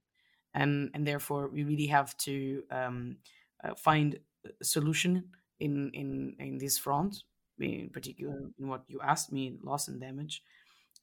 And, 0.55 0.89
and 0.95 1.05
therefore, 1.05 1.49
we 1.49 1.63
really 1.63 1.87
have 1.87 2.17
to 2.19 2.63
um, 2.71 3.17
uh, 3.63 3.75
find 3.75 4.17
a 4.43 4.63
solution 4.63 5.25
in, 5.59 5.91
in, 5.93 6.35
in 6.39 6.57
this 6.57 6.79
front, 6.79 7.23
in 7.59 7.89
particular, 7.89 8.49
in 8.59 8.67
what 8.67 8.85
you 8.87 8.99
asked 9.03 9.31
me 9.31 9.59
loss 9.61 9.87
and 9.87 10.01
damage. 10.01 10.41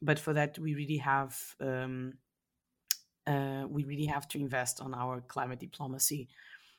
But 0.02 0.18
for 0.18 0.32
that, 0.32 0.58
we 0.58 0.74
really 0.74 0.96
have 0.96 1.38
um, 1.60 2.14
uh, 3.26 3.64
we 3.68 3.84
really 3.84 4.06
have 4.06 4.28
to 4.28 4.38
invest 4.38 4.80
on 4.80 4.94
our 4.94 5.20
climate 5.22 5.60
diplomacy 5.60 6.28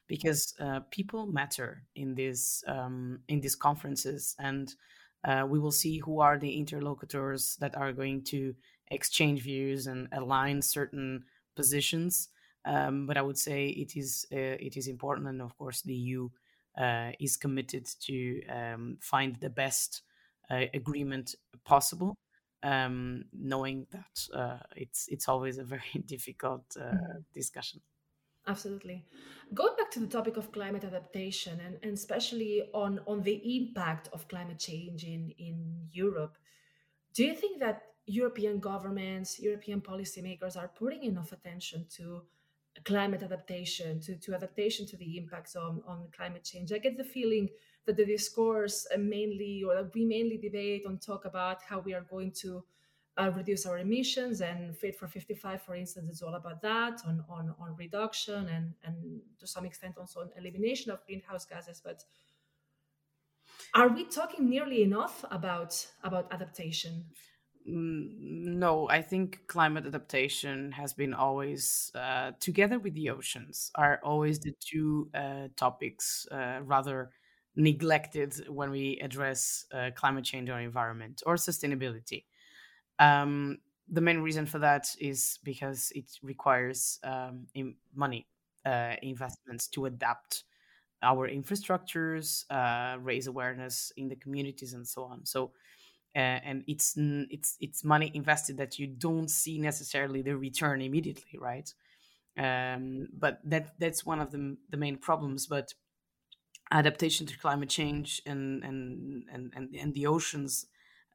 because 0.07 0.53
uh, 0.59 0.81
people 0.91 1.25
matter 1.25 1.81
in 1.95 2.13
these 2.15 2.63
um, 2.67 3.19
in 3.27 3.41
these 3.41 3.55
conferences, 3.55 4.35
and 4.39 4.75
uh, 5.23 5.45
we 5.47 5.59
will 5.59 5.71
see 5.71 5.97
who 5.99 6.19
are 6.19 6.37
the 6.37 6.57
interlocutors 6.57 7.55
that 7.59 7.75
are 7.75 7.91
going 7.91 8.23
to 8.23 8.53
exchange 8.91 9.41
views 9.41 9.87
and 9.87 10.07
align 10.11 10.61
certain 10.61 11.23
positions. 11.55 12.29
Um, 12.65 13.07
but 13.07 13.17
I 13.17 13.21
would 13.21 13.37
say 13.37 13.67
it 13.67 13.95
is 13.95 14.27
uh, 14.31 14.57
it 14.59 14.77
is 14.77 14.87
important, 14.87 15.27
and 15.27 15.41
of 15.41 15.57
course, 15.57 15.81
the 15.81 15.95
EU 15.95 16.29
uh, 16.77 17.11
is 17.19 17.37
committed 17.37 17.87
to 18.01 18.45
um, 18.47 18.97
find 19.01 19.35
the 19.37 19.49
best 19.49 20.01
uh, 20.49 20.65
agreement 20.73 21.35
possible 21.63 22.15
um, 22.65 23.25
knowing 23.31 23.85
that 23.91 24.15
uh, 24.33 24.57
it's 24.75 25.07
it's 25.07 25.29
always 25.29 25.57
a 25.59 25.63
very 25.63 25.97
difficult 26.05 26.65
uh, 26.77 26.83
mm-hmm. 26.83 27.19
discussion. 27.33 27.81
Absolutely. 28.47 29.03
Going 29.53 29.75
back 29.75 29.89
to 29.91 29.99
the 29.99 30.07
topic 30.07 30.37
of 30.37 30.51
climate 30.51 30.83
adaptation 30.83 31.59
and, 31.65 31.77
and 31.81 31.93
especially 31.93 32.69
on, 32.73 32.99
on 33.07 33.23
the 33.23 33.41
impact 33.57 34.07
of 34.13 34.27
climate 34.27 34.59
change 34.59 35.03
in, 35.03 35.33
in 35.39 35.87
Europe, 35.91 36.37
do 37.15 37.23
you 37.23 37.33
think 37.33 37.59
that 37.59 37.81
European 38.05 38.59
governments, 38.59 39.39
European 39.39 39.81
policymakers 39.81 40.55
are 40.55 40.67
putting 40.67 41.03
enough 41.05 41.31
attention 41.31 41.87
to 41.97 42.21
climate 42.83 43.23
adaptation, 43.23 43.99
to, 44.01 44.15
to 44.17 44.35
adaptation 44.35 44.85
to 44.85 44.97
the 44.97 45.17
impacts 45.17 45.55
on, 45.55 45.81
on 45.87 46.07
climate 46.15 46.43
change? 46.43 46.71
I 46.71 46.77
get 46.77 46.97
the 46.97 47.03
feeling 47.03 47.49
that 47.85 47.97
the 47.97 48.05
discourse 48.05 48.87
uh, 48.93 48.97
mainly, 48.97 49.63
or 49.63 49.75
that 49.75 49.93
we 49.93 50.05
mainly 50.05 50.37
debate 50.37 50.85
and 50.85 51.01
talk 51.01 51.25
about 51.25 51.61
how 51.63 51.79
we 51.79 51.93
are 51.93 52.05
going 52.09 52.31
to 52.31 52.63
uh, 53.17 53.31
reduce 53.35 53.65
our 53.65 53.79
emissions 53.79 54.41
and 54.41 54.77
fit 54.77 54.93
for 54.99 55.07
55 55.07 55.61
for 55.61 55.73
instance 55.73 56.09
is 56.09 56.21
all 56.21 56.35
about 56.35 56.61
that 56.61 56.99
on, 57.07 57.23
on, 57.29 57.55
on 57.61 57.73
reduction 57.77 58.49
and, 58.49 58.73
and 58.83 59.21
to 59.39 59.47
some 59.47 59.63
extent 59.63 59.95
also 59.97 60.19
on 60.19 60.29
elimination 60.37 60.91
of 60.91 60.99
greenhouse 61.05 61.45
gases 61.45 61.81
but 61.81 62.03
are 63.73 63.89
we 63.89 64.05
talking 64.05 64.49
nearly 64.49 64.83
enough 64.83 65.25
about 65.31 65.85
about 66.03 66.31
adaptation? 66.31 67.05
No, 67.67 68.87
I 68.89 69.01
think 69.01 69.47
climate 69.47 69.87
adaptation 69.87 70.71
has 70.71 70.93
been 70.93 71.15
always, 71.15 71.91
uh, 71.95 72.31
together 72.39 72.77
with 72.77 72.93
the 72.93 73.09
oceans, 73.09 73.71
are 73.73 73.99
always 74.03 74.39
the 74.39 74.53
two 74.59 75.09
uh, 75.15 75.47
topics 75.55 76.27
uh, 76.31 76.59
rather 76.63 77.09
neglected 77.55 78.47
when 78.49 78.71
we 78.71 78.99
address 78.99 79.65
uh, 79.73 79.91
climate 79.95 80.25
change 80.25 80.49
or 80.49 80.59
environment 80.59 81.23
or 81.25 81.35
sustainability. 81.35 82.25
Um, 82.99 83.59
the 83.87 84.01
main 84.01 84.19
reason 84.19 84.45
for 84.45 84.59
that 84.59 84.95
is 84.99 85.39
because 85.43 85.91
it 85.95 86.11
requires 86.23 86.99
um, 87.03 87.47
money 87.93 88.27
uh, 88.65 88.95
investments 89.01 89.67
to 89.69 89.85
adapt 89.85 90.43
our 91.03 91.29
infrastructures, 91.29 92.45
uh, 92.51 92.99
raise 92.99 93.27
awareness 93.27 93.91
in 93.97 94.09
the 94.09 94.15
communities, 94.15 94.73
and 94.73 94.87
so 94.87 95.03
on. 95.05 95.25
So, 95.25 95.53
uh, 96.15 96.19
and 96.19 96.63
it's 96.67 96.95
it's 96.97 97.57
it's 97.61 97.83
money 97.83 98.11
invested 98.13 98.57
that 98.57 98.79
you 98.79 98.87
don't 98.87 99.29
see 99.29 99.59
necessarily 99.59 100.21
the 100.21 100.37
return 100.37 100.81
immediately, 100.81 101.39
right? 101.39 101.73
Um, 102.37 103.07
but 103.13 103.39
that 103.45 103.79
that's 103.79 104.05
one 104.05 104.19
of 104.19 104.31
the 104.31 104.57
the 104.69 104.77
main 104.77 104.97
problems. 104.97 105.47
But 105.47 105.73
adaptation 106.75 107.25
to 107.27 107.39
climate 107.39 107.69
change 107.69 108.21
and 108.25 108.63
and 108.63 109.25
and 109.33 109.53
and, 109.55 109.75
and 109.75 109.93
the 109.93 110.07
oceans 110.07 110.67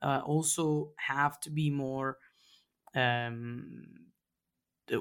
uh, 0.03 0.23
also 0.25 0.93
have 0.99 1.41
to 1.41 1.51
be 1.51 1.71
more. 1.71 2.19
Um, 2.95 3.87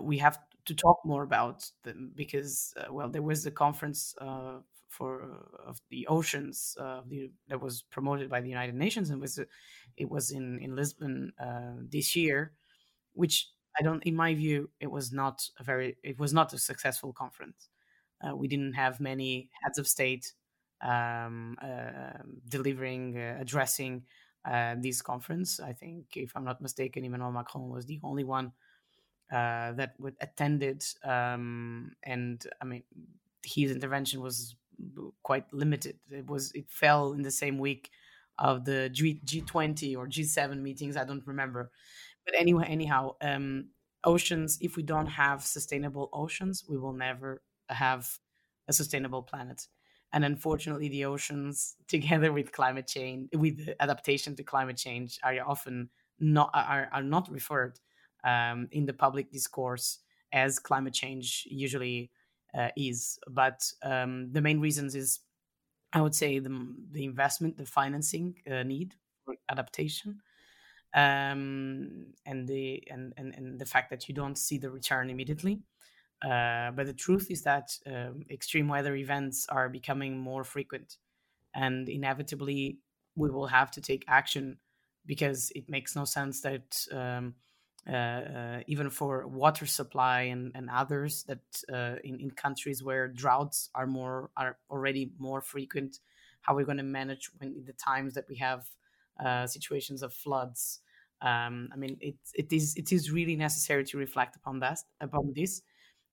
we 0.01 0.17
have 0.19 0.39
to 0.65 0.75
talk 0.75 0.99
more 1.03 1.23
about 1.23 1.65
them 1.83 2.11
because 2.15 2.73
uh, 2.77 2.93
well 2.93 3.09
there 3.09 3.21
was 3.23 3.45
a 3.45 3.51
conference 3.51 4.15
uh, 4.21 4.59
for 4.87 5.21
of 5.65 5.79
the 5.89 6.05
oceans 6.07 6.75
uh, 6.79 7.01
the, 7.07 7.31
that 7.47 7.61
was 7.61 7.83
promoted 7.83 8.29
by 8.29 8.41
the 8.41 8.49
United 8.49 8.75
Nations 8.75 9.09
and 9.09 9.21
was 9.21 9.39
it 9.97 10.09
was 10.09 10.31
in 10.31 10.59
in 10.59 10.75
Lisbon 10.75 11.33
uh, 11.39 11.73
this 11.89 12.15
year, 12.15 12.53
which 13.13 13.49
I 13.79 13.83
don't 13.83 14.03
in 14.03 14.15
my 14.15 14.33
view 14.35 14.69
it 14.79 14.91
was 14.91 15.11
not 15.11 15.49
a 15.59 15.63
very 15.63 15.97
it 16.03 16.19
was 16.19 16.33
not 16.33 16.53
a 16.53 16.59
successful 16.59 17.13
conference. 17.13 17.69
Uh, 18.21 18.35
we 18.35 18.47
didn't 18.47 18.73
have 18.73 18.99
many 18.99 19.49
heads 19.63 19.77
of 19.79 19.87
state 19.87 20.33
um, 20.81 21.57
uh, 21.61 22.23
delivering 22.47 23.17
addressing 23.17 24.03
this 24.77 25.01
conference. 25.01 25.59
I 25.59 25.73
think 25.73 26.15
if 26.15 26.31
I'm 26.35 26.45
not 26.45 26.61
mistaken, 26.61 27.03
Emmanuel 27.05 27.31
Macron 27.31 27.69
was 27.69 27.85
the 27.85 27.99
only 28.03 28.23
one 28.23 28.53
uh, 29.31 29.73
that 29.73 29.93
would 29.99 30.15
attended, 30.21 30.83
um, 31.03 31.91
and 32.03 32.45
I 32.61 32.65
mean, 32.65 32.83
his 33.45 33.71
intervention 33.71 34.21
was 34.21 34.55
quite 35.23 35.51
limited. 35.53 35.99
It 36.09 36.25
was 36.25 36.51
it 36.53 36.65
fell 36.69 37.13
in 37.13 37.21
the 37.21 37.31
same 37.31 37.59
week 37.59 37.91
of 38.39 38.65
the 38.65 38.89
G 38.89 39.21
G20 39.23 39.95
or 39.95 40.07
G7 40.07 40.61
meetings. 40.61 40.97
I 40.97 41.03
don't 41.03 41.25
remember, 41.27 41.71
but 42.25 42.33
anyway, 42.35 42.65
anyhow, 42.67 43.15
um, 43.21 43.69
oceans. 44.03 44.57
If 44.61 44.75
we 44.75 44.83
don't 44.83 45.07
have 45.07 45.43
sustainable 45.43 46.09
oceans, 46.11 46.65
we 46.67 46.77
will 46.77 46.93
never 46.93 47.43
have 47.69 48.17
a 48.67 48.73
sustainable 48.73 49.21
planet. 49.21 49.67
And 50.11 50.25
unfortunately, 50.25 50.89
the 50.89 51.05
oceans, 51.05 51.75
together 51.87 52.31
with 52.31 52.51
climate 52.51 52.87
change, 52.87 53.29
with 53.33 53.69
adaptation 53.79 54.35
to 54.35 54.43
climate 54.43 54.77
change, 54.77 55.19
are 55.23 55.35
often 55.45 55.89
not 56.19 56.49
are, 56.53 56.89
are 56.91 57.03
not 57.03 57.31
referred 57.31 57.79
um, 58.23 58.67
in 58.71 58.85
the 58.85 58.93
public 58.93 59.31
discourse 59.31 59.99
as 60.31 60.59
climate 60.59 60.93
change 60.93 61.47
usually 61.49 62.11
uh, 62.57 62.69
is. 62.75 63.19
But 63.29 63.71
um, 63.83 64.31
the 64.31 64.41
main 64.41 64.59
reasons 64.59 64.95
is, 64.95 65.19
I 65.93 66.01
would 66.01 66.15
say, 66.15 66.39
the, 66.39 66.75
the 66.91 67.05
investment, 67.05 67.57
the 67.57 67.65
financing 67.65 68.35
uh, 68.49 68.63
need 68.63 68.95
for 69.25 69.35
adaptation, 69.49 70.21
um, 70.93 72.07
and 72.25 72.47
the 72.47 72.83
and, 72.89 73.13
and 73.17 73.33
and 73.35 73.59
the 73.59 73.65
fact 73.65 73.89
that 73.91 74.07
you 74.07 74.15
don't 74.15 74.37
see 74.37 74.57
the 74.57 74.69
return 74.71 75.09
immediately. 75.09 75.61
Uh, 76.21 76.71
but 76.71 76.85
the 76.85 76.93
truth 76.93 77.31
is 77.31 77.43
that 77.43 77.71
um, 77.87 78.23
extreme 78.29 78.67
weather 78.67 78.95
events 78.95 79.47
are 79.49 79.69
becoming 79.69 80.17
more 80.17 80.43
frequent, 80.43 80.97
and 81.55 81.87
inevitably 81.89 82.79
we 83.15 83.29
will 83.29 83.47
have 83.47 83.71
to 83.71 83.81
take 83.81 84.03
action 84.07 84.57
because 85.05 85.51
it 85.55 85.69
makes 85.69 85.95
no 85.95 86.05
sense 86.05 86.41
that 86.41 86.85
um, 86.91 87.35
uh, 87.87 87.91
uh, 87.93 88.59
even 88.67 88.89
for 88.89 89.25
water 89.25 89.65
supply 89.65 90.21
and, 90.23 90.51
and 90.53 90.69
others 90.69 91.23
that 91.23 91.39
uh, 91.73 91.95
in, 92.03 92.19
in 92.19 92.29
countries 92.31 92.83
where 92.83 93.07
droughts 93.07 93.69
are 93.73 93.87
more 93.87 94.29
are 94.35 94.57
already 94.69 95.11
more 95.17 95.41
frequent 95.41 95.99
how 96.41 96.55
we're 96.55 96.65
going 96.65 96.77
to 96.77 96.83
manage 96.83 97.29
when 97.37 97.63
the 97.65 97.73
times 97.73 98.13
that 98.13 98.25
we 98.29 98.35
have 98.35 98.69
situations 99.49 100.01
of 100.03 100.13
floods. 100.13 100.79
Um, 101.21 101.69
i 101.73 101.75
mean 101.75 101.97
it, 101.99 102.15
it 102.33 102.53
is 102.53 102.75
it 102.77 102.93
is 102.93 103.11
really 103.11 103.35
necessary 103.35 103.83
to 103.83 103.97
reflect 103.97 104.37
upon 104.37 104.59
that 104.59 104.79
upon 105.01 105.33
this 105.35 105.61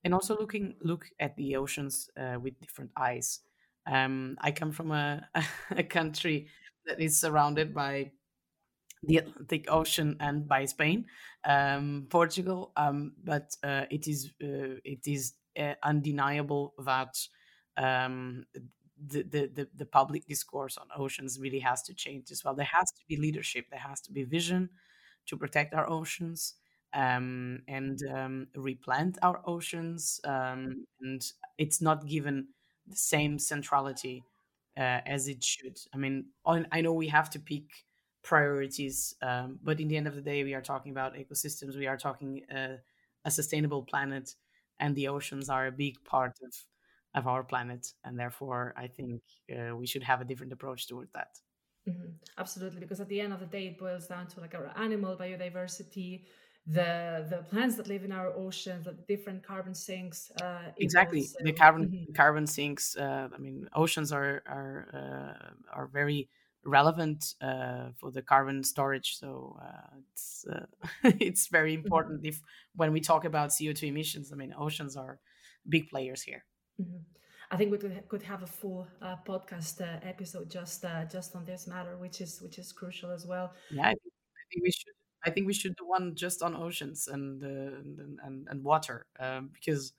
and 0.06 0.14
also 0.14 0.38
looking 0.38 0.76
look 0.80 1.10
at 1.20 1.36
the 1.36 1.56
oceans 1.56 2.08
uh, 2.16 2.38
with 2.40 2.58
different 2.60 2.92
eyes 2.96 3.40
um, 3.86 4.38
i 4.40 4.50
come 4.50 4.72
from 4.72 4.92
a, 4.92 5.28
a 5.76 5.82
country 5.82 6.48
that 6.86 7.00
is 7.00 7.20
surrounded 7.20 7.74
by 7.74 8.10
the 9.02 9.18
Atlantic 9.18 9.66
Ocean 9.70 10.16
and 10.20 10.48
by 10.48 10.64
Spain, 10.64 11.06
um, 11.44 12.06
Portugal. 12.10 12.72
Um, 12.76 13.12
but 13.22 13.56
uh, 13.62 13.84
it 13.90 14.08
is 14.08 14.32
uh, 14.42 14.80
it 14.84 15.06
is 15.06 15.34
uh, 15.58 15.74
undeniable 15.82 16.74
that 16.84 17.16
um, 17.76 18.46
the, 18.54 19.22
the, 19.22 19.50
the 19.54 19.68
the 19.76 19.86
public 19.86 20.26
discourse 20.26 20.78
on 20.78 20.88
oceans 20.96 21.38
really 21.38 21.60
has 21.60 21.82
to 21.82 21.94
change 21.94 22.30
as 22.30 22.44
well. 22.44 22.54
There 22.54 22.68
has 22.72 22.90
to 22.92 23.02
be 23.08 23.16
leadership. 23.16 23.66
There 23.70 23.80
has 23.80 24.00
to 24.02 24.12
be 24.12 24.24
vision 24.24 24.70
to 25.26 25.36
protect 25.36 25.74
our 25.74 25.88
oceans 25.88 26.54
um, 26.92 27.62
and 27.68 27.98
um, 28.12 28.46
replant 28.54 29.18
our 29.22 29.40
oceans. 29.46 30.20
Um, 30.24 30.86
and 31.00 31.22
it's 31.58 31.80
not 31.80 32.06
given 32.06 32.48
the 32.86 32.96
same 32.96 33.38
centrality 33.38 34.22
uh, 34.76 35.00
as 35.06 35.28
it 35.28 35.42
should. 35.42 35.78
I 35.94 35.96
mean, 35.96 36.26
I 36.46 36.80
know 36.80 36.92
we 36.92 37.08
have 37.08 37.30
to 37.30 37.38
pick 37.38 37.64
priorities. 38.26 39.14
Um, 39.22 39.58
but 39.62 39.80
in 39.80 39.88
the 39.88 39.96
end 39.96 40.08
of 40.08 40.14
the 40.14 40.20
day, 40.20 40.44
we 40.44 40.54
are 40.54 40.60
talking 40.60 40.92
about 40.92 41.14
ecosystems. 41.14 41.76
We 41.76 41.86
are 41.86 41.96
talking 41.96 42.42
uh, 42.54 42.76
a 43.24 43.30
sustainable 43.30 43.82
planet, 43.82 44.34
and 44.80 44.94
the 44.94 45.08
oceans 45.08 45.48
are 45.48 45.66
a 45.68 45.72
big 45.72 45.96
part 46.04 46.32
of 46.44 46.52
of 47.14 47.26
our 47.26 47.42
planet. 47.42 47.94
And 48.04 48.18
therefore, 48.18 48.74
I 48.76 48.88
think 48.88 49.22
uh, 49.50 49.74
we 49.74 49.86
should 49.86 50.02
have 50.02 50.20
a 50.20 50.24
different 50.24 50.52
approach 50.52 50.86
towards 50.86 51.12
that. 51.12 51.38
Mm-hmm. 51.88 52.10
Absolutely, 52.36 52.80
because 52.80 53.00
at 53.00 53.08
the 53.08 53.20
end 53.20 53.32
of 53.32 53.40
the 53.40 53.46
day, 53.46 53.68
it 53.68 53.78
boils 53.78 54.08
down 54.08 54.26
to 54.26 54.40
like 54.40 54.54
our 54.54 54.72
animal 54.76 55.16
biodiversity, 55.16 56.24
the 56.66 57.26
the 57.30 57.38
plants 57.48 57.76
that 57.76 57.86
live 57.86 58.04
in 58.04 58.12
our 58.12 58.32
oceans, 58.34 58.84
the 58.84 58.92
different 58.92 59.42
carbon 59.46 59.74
sinks. 59.74 60.30
Uh, 60.42 60.72
exactly, 60.78 61.26
the 61.40 61.52
carbon 61.52 61.88
mm-hmm. 61.88 62.12
carbon 62.12 62.46
sinks. 62.46 62.96
Uh, 62.96 63.28
I 63.32 63.38
mean, 63.38 63.68
oceans 63.74 64.12
are 64.12 64.42
are 64.46 64.88
uh, 64.92 65.76
are 65.76 65.86
very 65.86 66.28
relevant 66.64 67.34
uh, 67.40 67.90
for 67.96 68.10
the 68.10 68.22
carbon 68.22 68.64
storage. 68.64 69.16
So 69.18 69.56
uh, 69.62 69.96
it's 70.12 70.44
uh, 70.52 70.66
it's 71.20 71.46
very 71.46 71.76
mm-hmm. 71.76 71.84
important 71.84 72.26
if 72.26 72.40
when 72.74 72.92
we 72.92 73.00
talk 73.00 73.24
about 73.24 73.52
CO 73.56 73.72
two 73.72 73.86
emissions. 73.86 74.32
I 74.32 74.36
mean, 74.36 74.52
oceans 74.58 74.96
are 74.96 75.20
big 75.68 75.88
players 75.88 76.22
here. 76.22 76.44
Mm-hmm. 76.80 76.98
I 77.48 77.56
think 77.56 77.70
we 77.70 77.78
could, 77.78 78.08
could 78.08 78.22
have 78.22 78.42
a 78.42 78.46
full 78.46 78.88
uh, 79.00 79.16
podcast 79.24 79.80
uh, 79.80 80.00
episode 80.02 80.50
just 80.50 80.84
uh, 80.84 81.04
just 81.04 81.36
on 81.36 81.44
this 81.44 81.68
matter, 81.68 81.96
which 81.96 82.20
is 82.20 82.40
which 82.42 82.58
is 82.58 82.72
crucial 82.72 83.10
as 83.12 83.24
well. 83.24 83.52
Yeah, 83.70 83.82
I 83.82 83.94
think, 83.94 84.12
I 84.34 84.44
think 84.50 84.64
we 84.64 84.72
should. 84.72 84.94
I 85.26 85.30
think 85.30 85.46
we 85.46 85.52
should 85.52 85.76
do 85.76 85.86
one 85.86 86.14
just 86.14 86.42
on 86.42 86.54
oceans 86.54 87.08
and 87.08 87.42
and, 87.42 88.18
and, 88.24 88.48
and 88.48 88.64
water 88.64 89.06
um, 89.18 89.50
because, 89.52 89.92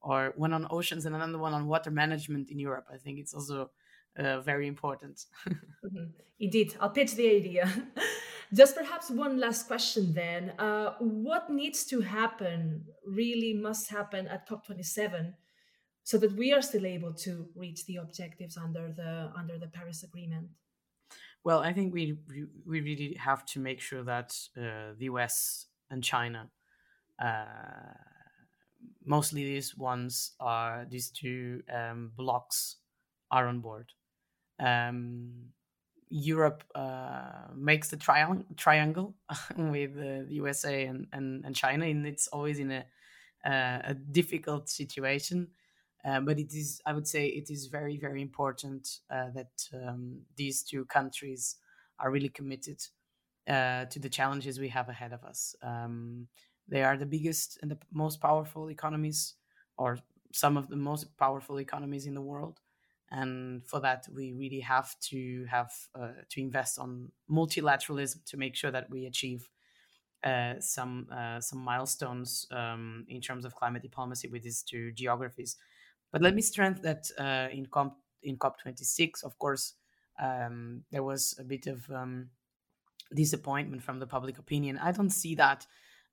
or 0.00 0.32
one 0.36 0.52
on 0.52 0.66
oceans 0.70 1.06
and 1.06 1.14
another 1.14 1.38
one 1.38 1.54
on 1.54 1.68
water 1.68 1.90
management 1.90 2.50
in 2.50 2.58
Europe. 2.58 2.86
I 2.92 2.96
think 2.96 3.18
it's 3.18 3.32
also 3.32 3.70
uh, 4.18 4.40
very 4.40 4.66
important. 4.66 5.24
mm-hmm. 5.48 6.06
Indeed, 6.40 6.74
I'll 6.80 6.90
pitch 6.90 7.14
the 7.14 7.28
idea. 7.30 7.70
Just 8.54 8.76
perhaps 8.76 9.08
one 9.10 9.40
last 9.40 9.66
question 9.66 10.12
then. 10.12 10.52
Uh, 10.58 10.92
what 10.98 11.48
needs 11.48 11.86
to 11.86 12.00
happen, 12.00 12.84
really 13.06 13.54
must 13.54 13.88
happen 13.88 14.28
at 14.28 14.46
COP27 14.46 15.32
so 16.04 16.18
that 16.18 16.32
we 16.36 16.52
are 16.52 16.60
still 16.60 16.84
able 16.84 17.14
to 17.14 17.46
reach 17.54 17.86
the 17.86 17.96
objectives 17.96 18.58
under 18.58 18.92
the 18.92 19.32
under 19.36 19.58
the 19.58 19.68
Paris 19.68 20.02
Agreement? 20.02 20.48
Well, 21.44 21.60
I 21.60 21.72
think 21.72 21.92
we 21.92 22.16
we 22.66 22.80
really 22.80 23.14
have 23.14 23.44
to 23.46 23.60
make 23.60 23.80
sure 23.80 24.04
that 24.04 24.36
uh, 24.56 24.94
the 24.96 25.04
US 25.06 25.66
and 25.90 26.02
China, 26.02 26.50
uh, 27.18 27.94
mostly 29.04 29.44
these 29.44 29.76
ones 29.76 30.32
are 30.40 30.86
these 30.88 31.10
two 31.10 31.62
um, 31.72 32.12
blocks, 32.16 32.76
are 33.30 33.48
on 33.48 33.60
board 33.60 33.92
um, 34.60 35.50
Europe 36.10 36.64
uh, 36.74 37.48
makes 37.56 37.90
the 37.90 37.96
tri- 37.96 38.44
triangle 38.56 39.16
with 39.56 39.92
uh, 39.98 40.26
the 40.28 40.34
USA 40.36 40.86
and, 40.86 41.06
and, 41.12 41.44
and, 41.44 41.56
China, 41.56 41.86
and 41.86 42.06
it's 42.06 42.28
always 42.28 42.58
in 42.60 42.70
a, 42.72 42.84
uh, 43.44 43.80
a 43.84 43.94
difficult 43.94 44.68
situation. 44.68 45.48
Uh, 46.04 46.20
but 46.20 46.38
it 46.38 46.52
is, 46.52 46.80
I 46.84 46.92
would 46.92 47.06
say, 47.06 47.28
it 47.28 47.50
is 47.50 47.66
very, 47.66 47.96
very 47.96 48.22
important 48.22 49.00
uh, 49.10 49.30
that 49.30 49.68
um, 49.72 50.22
these 50.36 50.62
two 50.64 50.84
countries 50.86 51.56
are 51.98 52.10
really 52.10 52.28
committed 52.28 52.82
uh, 53.46 53.84
to 53.86 53.98
the 53.98 54.08
challenges 54.08 54.58
we 54.58 54.68
have 54.68 54.88
ahead 54.88 55.12
of 55.12 55.24
us. 55.24 55.54
Um, 55.62 56.28
they 56.68 56.82
are 56.82 56.96
the 56.96 57.06
biggest 57.06 57.58
and 57.62 57.70
the 57.70 57.78
most 57.92 58.20
powerful 58.20 58.70
economies, 58.70 59.34
or 59.76 59.98
some 60.32 60.56
of 60.56 60.68
the 60.68 60.76
most 60.76 61.16
powerful 61.16 61.58
economies 61.58 62.06
in 62.06 62.14
the 62.14 62.22
world. 62.22 62.60
And 63.10 63.66
for 63.66 63.80
that, 63.80 64.06
we 64.12 64.32
really 64.32 64.60
have 64.60 64.98
to 65.10 65.44
have 65.44 65.72
uh, 65.94 66.12
to 66.30 66.40
invest 66.40 66.78
on 66.78 67.12
multilateralism 67.30 68.24
to 68.24 68.36
make 68.36 68.54
sure 68.56 68.70
that 68.70 68.88
we 68.90 69.04
achieve 69.06 69.50
uh, 70.24 70.60
some 70.60 71.08
uh, 71.10 71.40
some 71.40 71.58
milestones 71.58 72.46
um, 72.52 73.04
in 73.08 73.20
terms 73.20 73.44
of 73.44 73.54
climate 73.56 73.82
diplomacy 73.82 74.28
with 74.28 74.42
these 74.42 74.62
two 74.62 74.92
geographies. 74.92 75.56
But 76.12 76.22
let 76.22 76.34
me 76.34 76.42
strengthen 76.42 76.82
that 76.84 77.06
uh, 77.18 77.48
in 77.52 77.66
COP 77.66 77.98
in 78.22 78.36
COP 78.36 78.60
twenty 78.60 78.84
six, 78.84 79.22
of 79.22 79.38
course, 79.38 79.74
um, 80.20 80.84
there 80.90 81.02
was 81.02 81.34
a 81.38 81.44
bit 81.44 81.66
of 81.66 81.90
um, 81.90 82.28
disappointment 83.14 83.82
from 83.82 83.98
the 83.98 84.06
public 84.06 84.38
opinion. 84.38 84.78
I 84.78 84.92
don't 84.92 85.10
see 85.10 85.34
that. 85.36 85.66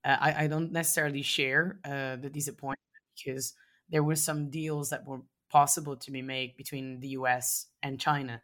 Uh, 0.03 0.17
I, 0.19 0.45
I, 0.45 0.47
don't 0.47 0.71
necessarily 0.71 1.21
share 1.21 1.79
uh, 1.83 2.15
the 2.15 2.29
disappointment 2.29 2.79
because 3.17 3.53
there 3.89 4.01
were 4.01 4.15
some 4.15 4.49
deals 4.49 4.89
that 4.91 5.05
were 5.05 5.19
possible 5.51 5.97
to 5.97 6.11
be 6.11 6.21
made 6.21 6.55
between 6.55 7.01
the 7.01 7.09
US 7.09 7.67
and 7.83 7.99
China. 7.99 8.41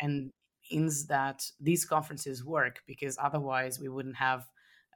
And 0.00 0.30
means 0.70 1.06
that 1.06 1.50
these 1.60 1.84
conferences 1.84 2.44
work 2.44 2.82
because 2.86 3.16
otherwise 3.20 3.80
we 3.80 3.88
wouldn't 3.88 4.16
have 4.16 4.46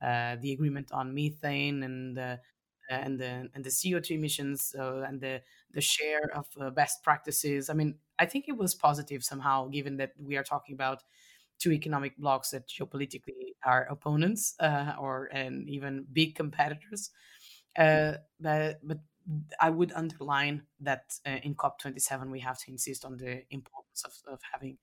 uh, 0.02 0.36
the 0.40 0.52
agreement 0.52 0.90
on 0.92 1.14
methane 1.14 1.82
and 1.82 2.16
the 2.16 2.40
and 2.90 3.18
the 3.18 3.48
and 3.54 3.64
the 3.64 3.70
CO2 3.70 4.10
emissions 4.12 4.74
uh, 4.78 5.02
and 5.02 5.20
the 5.20 5.40
the 5.74 5.80
share 5.80 6.30
of 6.34 6.46
uh, 6.60 6.70
best 6.70 7.02
practices. 7.02 7.70
I 7.70 7.74
mean, 7.74 7.96
I 8.18 8.26
think 8.26 8.46
it 8.48 8.56
was 8.56 8.74
positive 8.74 9.24
somehow, 9.24 9.68
given 9.68 9.96
that 9.96 10.12
we 10.18 10.36
are 10.36 10.42
talking 10.42 10.74
about 10.74 11.02
two 11.58 11.72
economic 11.72 12.16
blocks 12.16 12.50
that 12.50 12.68
geopolitically 12.68 13.54
are 13.64 13.84
opponents 13.84 14.54
uh, 14.60 14.94
or 14.98 15.28
and 15.32 15.68
even 15.68 16.06
big 16.12 16.34
competitors. 16.34 17.10
Uh, 17.76 18.14
but, 18.40 18.80
but 18.82 18.98
I 19.60 19.70
would 19.70 19.92
underline 19.92 20.62
that 20.80 21.14
uh, 21.26 21.38
in 21.42 21.54
COP27 21.54 22.30
we 22.30 22.40
have 22.40 22.58
to 22.58 22.70
insist 22.70 23.04
on 23.04 23.16
the 23.16 23.42
importance 23.50 24.04
of, 24.04 24.12
of 24.32 24.40
having 24.52 24.78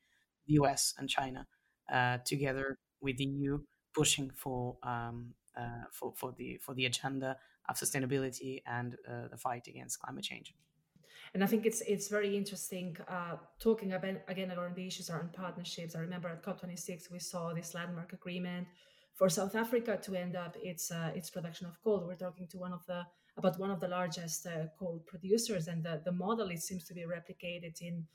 the 0.47 0.53
US 0.53 0.93
and 0.97 1.09
China 1.09 1.45
uh, 1.91 2.19
together 2.25 2.77
with 3.01 3.17
the 3.17 3.25
EU 3.25 3.59
pushing 3.93 4.31
for 4.35 4.77
um, 4.83 5.33
uh, 5.57 5.83
for 5.91 6.13
for 6.15 6.31
the 6.37 6.57
for 6.61 6.73
the 6.73 6.85
agenda 6.85 7.37
of 7.67 7.75
sustainability 7.75 8.61
and 8.65 8.95
uh, 9.07 9.27
the 9.29 9.37
fight 9.37 9.67
against 9.67 9.99
climate 9.99 10.23
change. 10.23 10.53
And 11.33 11.43
I 11.43 11.47
think 11.47 11.65
it's 11.65 11.81
it's 11.81 12.07
very 12.07 12.35
interesting 12.35 12.97
uh, 13.07 13.35
talking 13.59 13.93
about 13.93 14.17
again 14.27 14.51
around 14.51 14.75
the 14.75 14.87
issues 14.87 15.09
around 15.09 15.33
partnerships. 15.33 15.95
I 15.95 15.99
remember 15.99 16.29
at 16.29 16.43
COP26 16.43 17.11
we 17.11 17.19
saw 17.19 17.53
this 17.53 17.73
landmark 17.73 18.13
agreement 18.13 18.67
for 19.13 19.29
South 19.29 19.55
Africa 19.55 19.99
to 20.01 20.15
end 20.15 20.35
up 20.35 20.55
its 20.61 20.91
uh, 20.91 21.11
its 21.13 21.29
production 21.29 21.67
of 21.67 21.81
coal. 21.83 22.03
We're 22.07 22.15
talking 22.15 22.47
to 22.47 22.57
one 22.57 22.73
of 22.73 22.85
the 22.87 23.03
about 23.37 23.59
one 23.59 23.71
of 23.71 23.79
the 23.79 23.87
largest 23.87 24.47
uh, 24.47 24.67
coal 24.77 25.03
producers, 25.07 25.67
and 25.67 25.83
the, 25.83 26.01
the 26.03 26.11
model 26.11 26.49
it 26.49 26.61
seems 26.61 26.83
to 26.85 26.93
be 26.93 27.05
replicated 27.05 27.81
in 27.81 28.05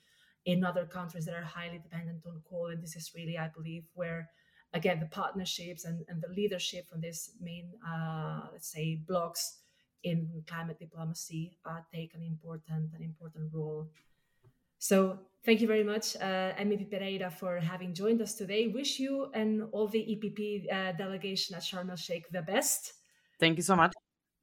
in 0.47 0.65
other 0.65 0.85
countries 0.85 1.25
that 1.27 1.35
are 1.35 1.43
highly 1.43 1.79
dependent 1.79 2.27
on 2.27 2.43
coal. 2.49 2.67
And 2.67 2.83
this 2.83 2.97
is 2.97 3.13
really, 3.15 3.39
I 3.39 3.49
believe, 3.49 3.85
where 3.95 4.29
again 4.75 4.99
the 4.99 5.07
partnerships 5.07 5.85
and, 5.85 6.05
and 6.09 6.21
the 6.21 6.35
leadership 6.35 6.89
from 6.89 7.01
these 7.01 7.31
main 7.41 7.71
uh, 7.89 8.49
let's 8.53 8.73
say 8.73 8.97
blocks 9.07 9.61
in 10.05 10.43
climate 10.47 10.79
diplomacy 10.79 11.57
uh, 11.67 11.81
take 11.93 12.15
an 12.15 12.23
important 12.23 12.95
an 12.95 13.03
important 13.03 13.51
role. 13.53 13.89
So 14.79 15.19
thank 15.45 15.61
you 15.61 15.67
very 15.67 15.83
much, 15.83 16.15
uh, 16.17 16.53
MEP 16.59 16.91
Pereira, 16.91 17.31
for 17.31 17.59
having 17.59 17.95
joined 17.95 18.21
us 18.21 18.35
today. 18.35 18.69
Wish 18.69 18.99
you 18.99 19.31
and 19.33 19.63
all 19.73 19.89
the 19.89 19.99
EPP 20.01 20.71
uh, 20.71 20.93
delegation 20.93 21.57
at 21.57 21.63
Sharm 21.63 21.91
el 21.91 21.97
Sheikh 21.97 22.29
the 22.31 22.43
best. 22.43 22.93
Thank 23.41 23.57
you 23.57 23.63
so 23.63 23.77
much, 23.77 23.93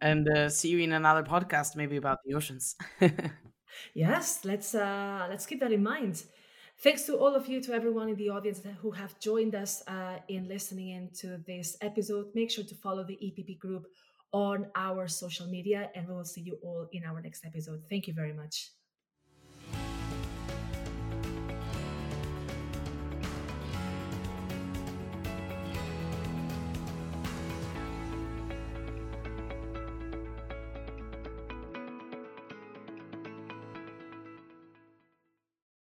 and 0.01 0.27
uh, 0.29 0.49
see 0.49 0.69
you 0.69 0.79
in 0.79 0.93
another 0.93 1.23
podcast, 1.23 1.75
maybe 1.75 1.97
about 1.97 2.17
the 2.25 2.33
oceans. 2.33 2.75
yes, 3.93 4.43
let's 4.43 4.73
uh, 4.75 5.27
let's 5.29 5.45
keep 5.45 5.59
that 5.59 5.71
in 5.71 5.83
mind. 5.83 6.23
Thanks 6.83 7.03
to 7.03 7.15
all 7.15 7.35
of 7.35 7.47
you, 7.47 7.61
to 7.61 7.73
everyone 7.73 8.09
in 8.09 8.15
the 8.15 8.29
audience 8.29 8.61
who 8.81 8.89
have 8.89 9.19
joined 9.19 9.53
us 9.53 9.83
uh, 9.87 10.17
in 10.27 10.47
listening 10.47 10.89
in 10.89 11.09
to 11.19 11.37
this 11.45 11.77
episode. 11.81 12.33
Make 12.33 12.49
sure 12.49 12.63
to 12.63 12.73
follow 12.73 13.03
the 13.03 13.13
EPP 13.13 13.59
group 13.59 13.85
on 14.33 14.67
our 14.75 15.07
social 15.07 15.47
media, 15.47 15.89
and 15.95 16.07
we 16.07 16.13
will 16.13 16.25
see 16.25 16.41
you 16.41 16.57
all 16.63 16.87
in 16.91 17.03
our 17.03 17.21
next 17.21 17.45
episode. 17.45 17.83
Thank 17.89 18.07
you 18.07 18.13
very 18.13 18.33
much. 18.33 18.71